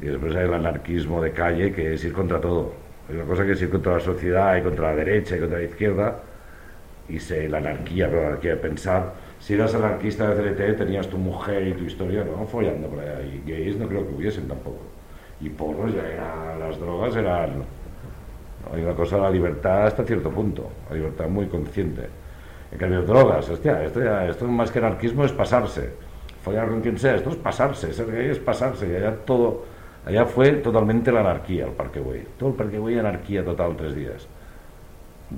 [0.03, 2.75] Y después hay el anarquismo de calle, que es ir contra todo.
[3.09, 5.59] Hay una cosa que es ir contra la sociedad, y contra la derecha, y contra
[5.59, 6.21] la izquierda,
[7.09, 9.15] y se, la anarquía, pero la anarquía de pensar.
[9.41, 12.47] Si eras anarquista de CNT, tenías tu mujer y tu historia, ¿no?
[12.47, 13.43] Follando por ahí.
[13.47, 14.92] Gays no creo que hubiesen tampoco.
[15.43, 17.65] Y porros ya eran, las drogas eran...
[18.73, 22.09] Hay una cosa, la libertad hasta cierto punto, la libertad muy consciente.
[22.71, 25.91] En cambio, drogas, hostia, esto, ya, esto más que anarquismo es pasarse.
[26.43, 28.89] Follar con quien sea, esto es pasarse, ser gay es pasarse.
[28.89, 29.65] Y allá todo,
[30.07, 32.27] allá fue totalmente la anarquía, el Parque Güell.
[32.39, 34.29] Todo el Parque Güell, anarquía total, tres días.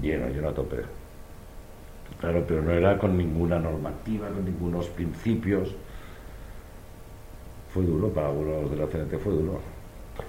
[0.01, 0.83] Lleno, lleno a tope.
[2.21, 5.75] Claro, pero no era con ninguna normativa, con ningunos principios.
[7.71, 9.74] Fue duro, para algunos de la CNT fue duro.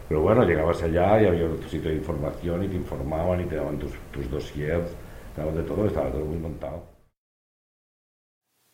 [0.08, 3.56] Pero bueno, llegabas allá y había otro sitio de información y te informaban y te
[3.56, 4.92] daban tus, tus dossiers,
[5.36, 6.84] te daban de todo, estaba todo muy montado.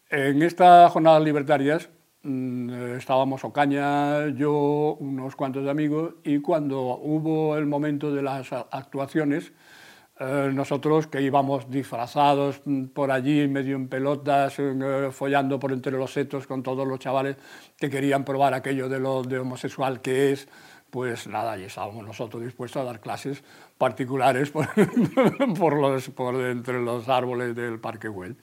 [0.09, 1.89] En estas jornadas libertarias
[2.23, 8.51] mm, eh, estábamos Ocaña, yo, unos cuantos amigos, y cuando hubo el momento de las
[8.51, 9.53] actuaciones,
[10.19, 15.93] eh, nosotros que íbamos disfrazados mm, por allí, medio en pelotas, eh, follando por entre
[15.93, 17.37] los setos con todos los chavales
[17.77, 20.47] que querían probar aquello de lo de homosexual que es,
[20.91, 23.43] pues nada, y estábamos nosotros dispuestos a dar clases
[23.77, 24.51] particulares
[26.15, 28.35] por, entre los árboles del Parque Güell.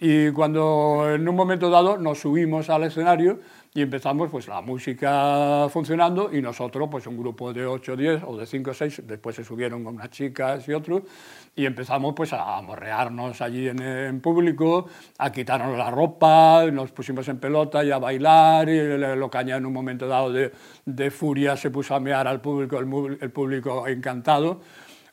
[0.00, 3.40] Y cuando en un momento dado nos subimos al escenario
[3.78, 8.22] y empezamos pues la música funcionando y nosotros pues un grupo de 8 o 10
[8.26, 11.02] o de 5 o 6, después se subieron con unas chicas y otros
[11.54, 14.86] y empezamos pues a morrearnos allí en, en público,
[15.18, 19.66] a quitarnos la ropa, nos pusimos en pelota y a bailar y el Ocaña en
[19.66, 20.50] un momento dado de,
[20.84, 24.60] de furia se puso a mear al público, el, el público encantado.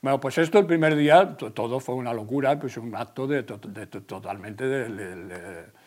[0.01, 3.43] Bueno, pues esto el primer día to- todo fue una locura, pues un acto de,
[3.43, 5.84] de- totalmente de, de- de-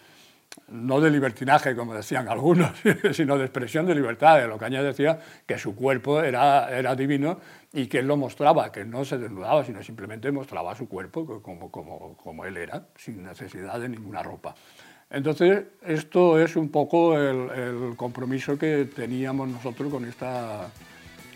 [0.69, 2.71] no de libertinaje, como decían algunos,
[3.13, 4.43] sino de expresión de libertad.
[4.43, 7.39] El Ocaña decía que su cuerpo era, era divino
[7.73, 11.43] y que él lo mostraba, que no se desnudaba, sino simplemente mostraba su cuerpo co-
[11.43, 14.55] como, como, como él era, sin necesidad de ninguna ropa.
[15.11, 20.69] Entonces, esto es un poco el compromiso que teníamos nosotros con esta,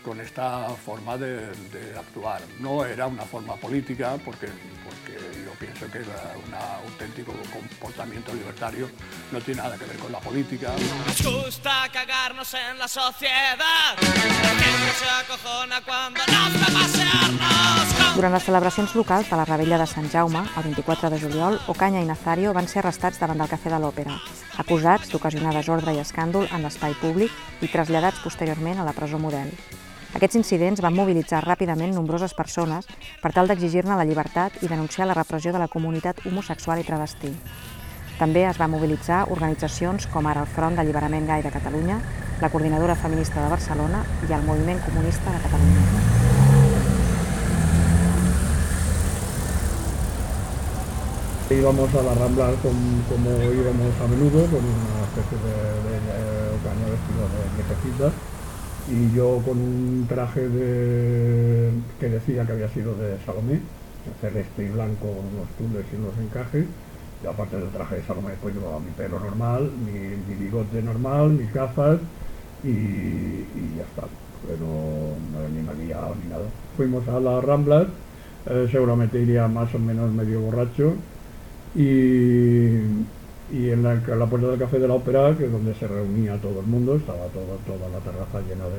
[0.03, 2.41] con esta forma de, de actuar.
[2.59, 4.47] No era una forma política, porque,
[4.83, 8.89] porque yo pienso que era un auténtico comportamiento libertario
[9.31, 10.73] no tiene nada que ver con la política.
[11.07, 13.95] Nos gusta cagarnos en la sociedad.
[13.97, 17.93] La se acojona cuando nos ve pasearnos.
[17.97, 21.59] con Durant les celebracions locals de la Rebella de Sant Jaume, el 24 de juliol,
[21.67, 24.19] Ocaña i Nazario van ser arrestats davant del Cafè de l'Òpera,
[24.61, 29.49] acusats d'ocasionar desordre i escàndol en l'espai públic i traslladats posteriorment a la presó model.
[30.17, 32.85] Aquests incidents van mobilitzar ràpidament nombroses persones
[33.23, 37.31] per tal d'exigir-ne la llibertat i denunciar la repressió de la comunitat homosexual i travestí.
[38.19, 41.97] També es va mobilitzar organitzacions com ara el Front d'Alliberament Gai de Catalunya,
[42.41, 46.93] la Coordinadora Feminista de Barcelona i el Moviment Comunista de Catalunya.
[51.49, 55.55] Íbamos a la Rambla com- como íbamos a menudo, con una especie de,
[55.85, 56.17] de, de
[56.57, 58.07] ocaña vestido de viejecita,
[58.87, 63.59] y yo con un traje de, que decía que había sido de Salomé,
[64.19, 66.65] celeste y blanco, con unos tules y unos encajes,
[67.23, 71.53] y aparte del traje de Salomé, pues llevaba mi pelo normal, mi, bigote normal, mis
[71.53, 71.99] gafas,
[72.63, 74.07] y, y ya está.
[74.45, 74.65] Pero
[75.31, 76.43] no ni maquillado ni nada.
[76.75, 77.87] Fuimos a las Ramblas,
[78.47, 80.95] eh, seguramente iría más o menos medio borracho,
[81.75, 82.79] y,
[83.49, 83.95] y en la,
[84.27, 87.27] puerta del Café de la Ópera, que es donde se reunía todo el mundo, estaba
[87.27, 88.77] todo, toda la terraza llena de,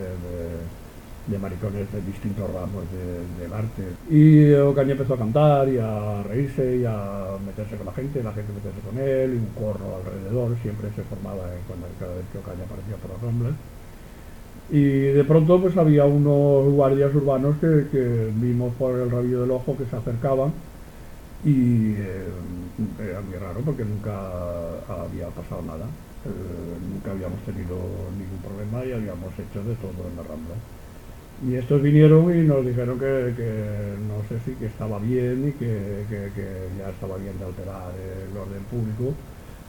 [1.28, 3.96] de- maricones de distintos ramos de- del arte.
[4.10, 8.32] Y Ocaña empezó a cantar y a reírse y a meterse con la gente, la
[8.32, 12.38] gente meterse con él, y un corro alrededor, siempre se formaba cuando, cada vez que
[12.38, 13.54] Ocaña aparecía por las ramblas.
[14.68, 19.50] Y de pronto pues había unos guardias urbanos que, que vimos por el rabillo del
[19.50, 20.54] ojo que se acercaban
[21.42, 22.30] y eh,
[22.98, 24.12] era muy raro porque nunca
[24.88, 25.86] había pasado nada,
[26.26, 30.54] Eh, nunca habíamos tenido ningún problema y habíamos hecho de todo en la Rambla.
[31.38, 35.52] Y estos vinieron y nos dijeron que, que no sé si que estaba bien y
[35.52, 36.46] que, que- que
[36.78, 39.16] ya estaba bien de alterar el orden público.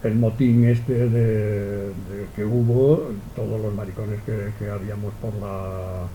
[0.02, 1.94] El motín este de,
[2.36, 6.08] que hubo, todos los maricones que habíamos por la,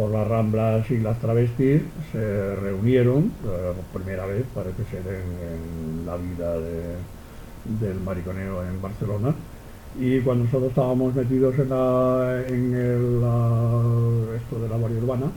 [0.00, 1.82] por las ramblas y las travestis
[2.12, 7.10] se reunieron eh, por primera vez, parece ser en, la vida de-
[7.64, 9.34] del mariconeo en Barcelona.
[9.92, 13.22] Y cuando nosotros estábamos metidos en, el,
[14.36, 15.32] esto de la Guardia Urbana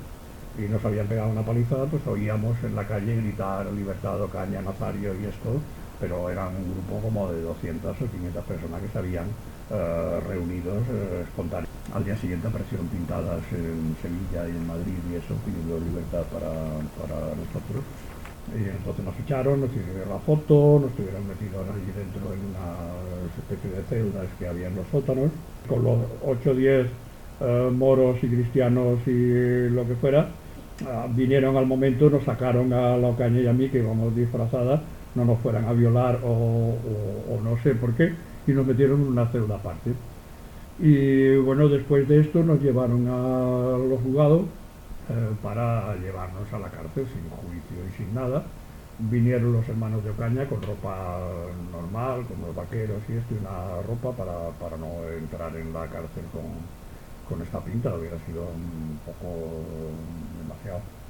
[0.53, 5.15] y nos habían pegado una paliza, pues oíamos en la calle gritar Libertad, Ocaña, Nazario
[5.15, 5.67] y esto,
[6.03, 9.27] pero eran un grupo como de 200 o 500 personas que se habían
[9.71, 11.71] eh, reunidos eh, espontáneamente.
[11.95, 16.51] Al día siguiente aparecieron pintadas en Sevilla y en Madrid y eso, pidiendo libertad para,
[16.99, 17.87] para nosotros.
[18.51, 22.67] Y entonces nos ficharon, nos hicieron la foto, nos tuvieron metidos allí dentro en una
[23.39, 25.31] especie de celdas que había en los sótanos,
[25.69, 26.87] con los 8 o 10
[27.39, 30.27] eh, moros y cristianos y lo que fuera.
[30.85, 34.81] ah, vinieron al momento, nos sacaron a la Ocaña y a mí, que íbamos disfrazadas,
[35.15, 36.75] no nos fueran a violar o,
[37.43, 38.13] no sé por qué,
[38.47, 39.91] y nos metieron en una celda aparte.
[40.79, 44.41] Y bueno, después de esto nos llevaron a los juzgados
[45.09, 48.43] eh, para llevarnos a la cárcel sin juicio y sin nada.
[48.99, 51.19] Vinieron los hermanos de Ocaña con ropa
[51.71, 55.87] normal, con los vaqueros y esto, y una ropa para, para no entrar en la
[55.87, 56.43] cárcel con,
[57.27, 59.63] con esta pinta, hubiera sido un poco
[60.41, 61.02] demasiado.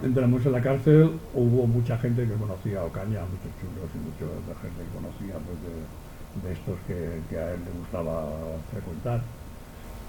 [0.00, 4.26] Entramos en la cárcel, hubo mucha gente que conocía a Ocaña, muchos chulos y mucha
[4.60, 9.32] gente que conocía pues, de, estos que, a él le gustaba frecuentar.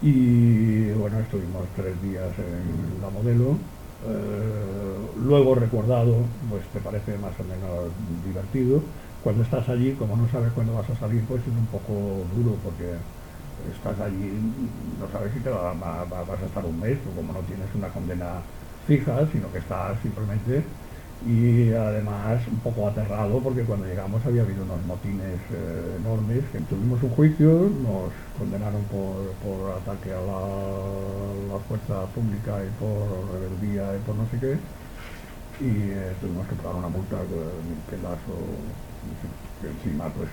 [0.02, 3.70] Y bueno, estuvimos tres días en la modelo.
[4.02, 8.92] Eh, luego recordado, pues te parece más o menos divertido.
[9.22, 12.60] Cuando estás allí, como no sabes cuándo vas a salir, pues es un poco duro
[12.62, 13.00] porque
[13.58, 14.40] estás allí,
[14.98, 17.74] no sabes si te va- va- vas a estar un mes, o como no tienes
[17.76, 18.48] una condena
[18.90, 20.64] fija, sino que estás simplemente
[21.22, 27.04] y además un poco aterrado porque cuando llegamos había habido unos motines eh, enormes, tuvimos
[27.04, 30.40] un juicio, nos condenaron por, por ataque a la,
[31.54, 34.54] la fuerza pública y por rebeldía y por no sé qué,
[35.60, 38.70] y eh, tuvimos que pagar una multa de mil pelas o
[39.68, 40.30] encima pues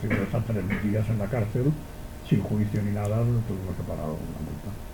[0.00, 1.72] que estar tres días en la cárcel
[2.24, 4.91] sin juicio ni nada, tuvimos que pagar una multa.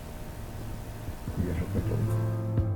[1.44, 2.67] Y eso.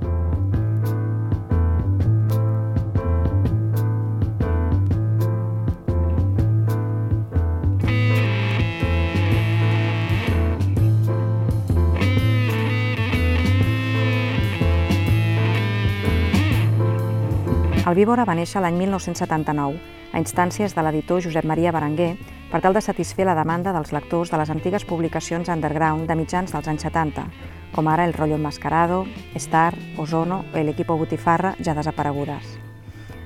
[17.93, 19.75] El Víbora va néixer l'any 1979,
[20.17, 22.15] a instàncies de l'editor Josep Maria Berenguer,
[22.49, 26.55] per tal de satisfer la demanda dels lectors de les antigues publicacions underground de mitjans
[26.55, 27.27] dels anys 70,
[27.75, 29.03] com ara El rollo enmascarado,
[29.35, 32.57] Star, Ozono o El equipo Botifarra, ja desaparegudes.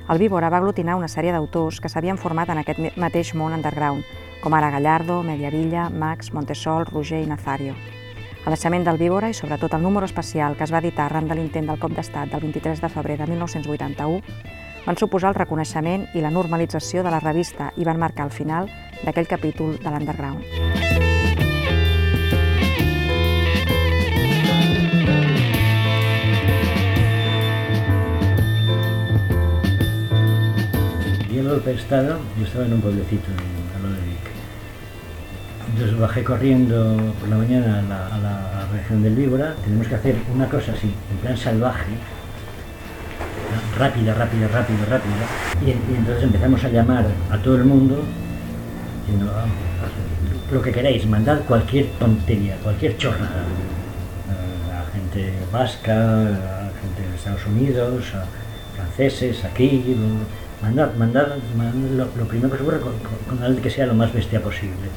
[0.10, 4.04] El Víbora va aglutinar una sèrie d'autors que s'havien format en aquest mateix món underground,
[4.44, 7.78] com ara Gallardo, Mediavilla, Max, Montesol, Roger i Nazario.
[8.44, 11.36] El naixement del Víbora i sobretot el número especial que es va editar arran de
[11.36, 14.57] l'intent del cop d'estat del 23 de febrer de 1981
[14.88, 18.72] van suposar el reconeixement i la normalització de la revista i van marcar el final
[19.04, 21.58] d'aquell capítol de l'underground.
[31.64, 34.26] De Estado, yo estaba en un pueblecito en a lo de Vic.
[35.74, 39.56] Entonces bajé corriendo por la mañana a la- a la región del Víbora.
[39.64, 41.92] Tenemos que hacer una cosa así, en plan salvaje,
[43.78, 45.26] rápida, rápida, rápida, rápida.
[45.66, 48.04] Y, en- y entonces empezamos a llamar a todo el mundo,
[49.06, 53.44] diciendo, "Ah, haz lo que queráis, mandad cualquier tontería, cualquier chorrada.
[54.74, 58.26] A gente vasca, a gente de Estados Unidos, a
[58.76, 59.96] franceses, aquí,
[60.62, 61.28] mandad, mandad,
[61.96, 64.88] lo, primero que se ocurra con, con, con alguien que sea lo más bestia posible.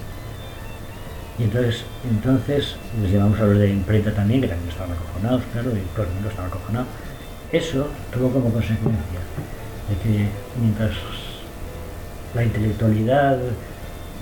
[1.39, 5.71] Y entonces, entonces les llevamos a los de imprenta también, que también estaban acojonados, claro,
[5.71, 6.87] y todo el mundo estaba acojonado.
[7.53, 9.21] Eso tuvo como consecuencia
[9.89, 10.29] de que
[10.61, 10.93] mientras
[12.33, 13.39] la intelectualidad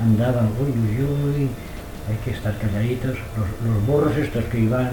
[0.00, 1.48] andaba, uy, uy, uy,
[2.08, 4.92] hay que estar calladitos, los, burros estos que iban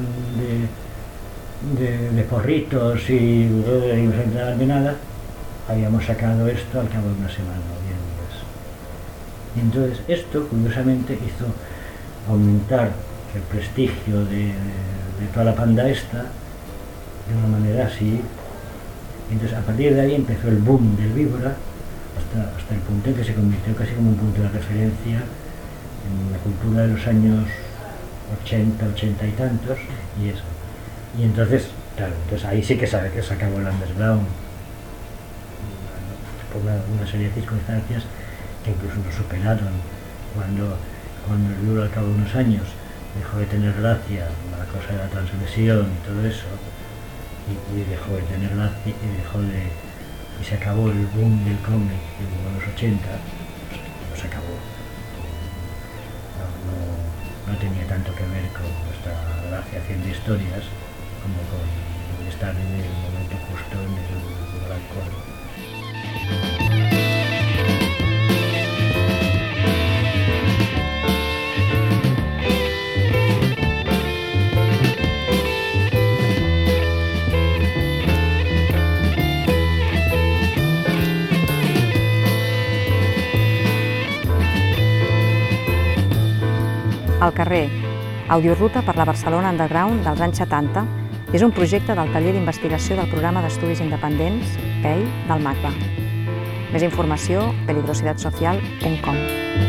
[1.79, 4.95] de, de, porritos y, eh, y no se enteraban de nada,
[5.69, 8.43] habíamos sacado esto al cabo de una semana o días.
[9.55, 11.45] Y entonces esto, curiosamente, hizo
[12.29, 12.91] aumentar
[13.33, 16.25] el prestigio de, de toda la panda esta
[17.27, 18.21] de una manera así.
[19.31, 21.55] Entonces a partir de ahí empezó el boom del víbora
[22.17, 25.23] hasta, hasta el punto en que se convirtió casi como un punto de referencia
[26.05, 27.45] en la cultura de los años
[28.43, 29.77] 80, 80 y tantos
[30.21, 30.43] y eso.
[31.17, 34.27] Y entonces, claro, entonces ahí sí que se, que se acabó el underground
[36.51, 38.03] por una, una serie de circunstancias
[38.63, 39.73] que incluso nos superaron
[40.35, 40.77] cuando,
[41.27, 42.63] cuando el libro al cabo de unos años
[43.17, 46.45] dejó de tener gracia la cosa de la transgresión y todo eso
[47.49, 49.69] y, y dejó de tener gracia y dejó de
[50.41, 52.99] y se acabó el boom del cómic de los 80
[54.09, 54.55] pues se acabó.
[56.67, 59.13] No, no- tenía tanto que ver con nuestra
[59.49, 60.63] gracia haciendo historias
[61.23, 61.63] como con
[62.27, 64.81] estar en el momento justo en el gran
[87.25, 87.71] Al carrer,
[88.29, 90.83] Audioruta per la Barcelona Underground dels anys 70
[91.33, 94.53] és un projecte del taller d'investigació del programa d'estudis independents,
[94.85, 95.71] PEI, del MACBA.
[96.73, 99.64] Més informació, peligrosidadsocial.com.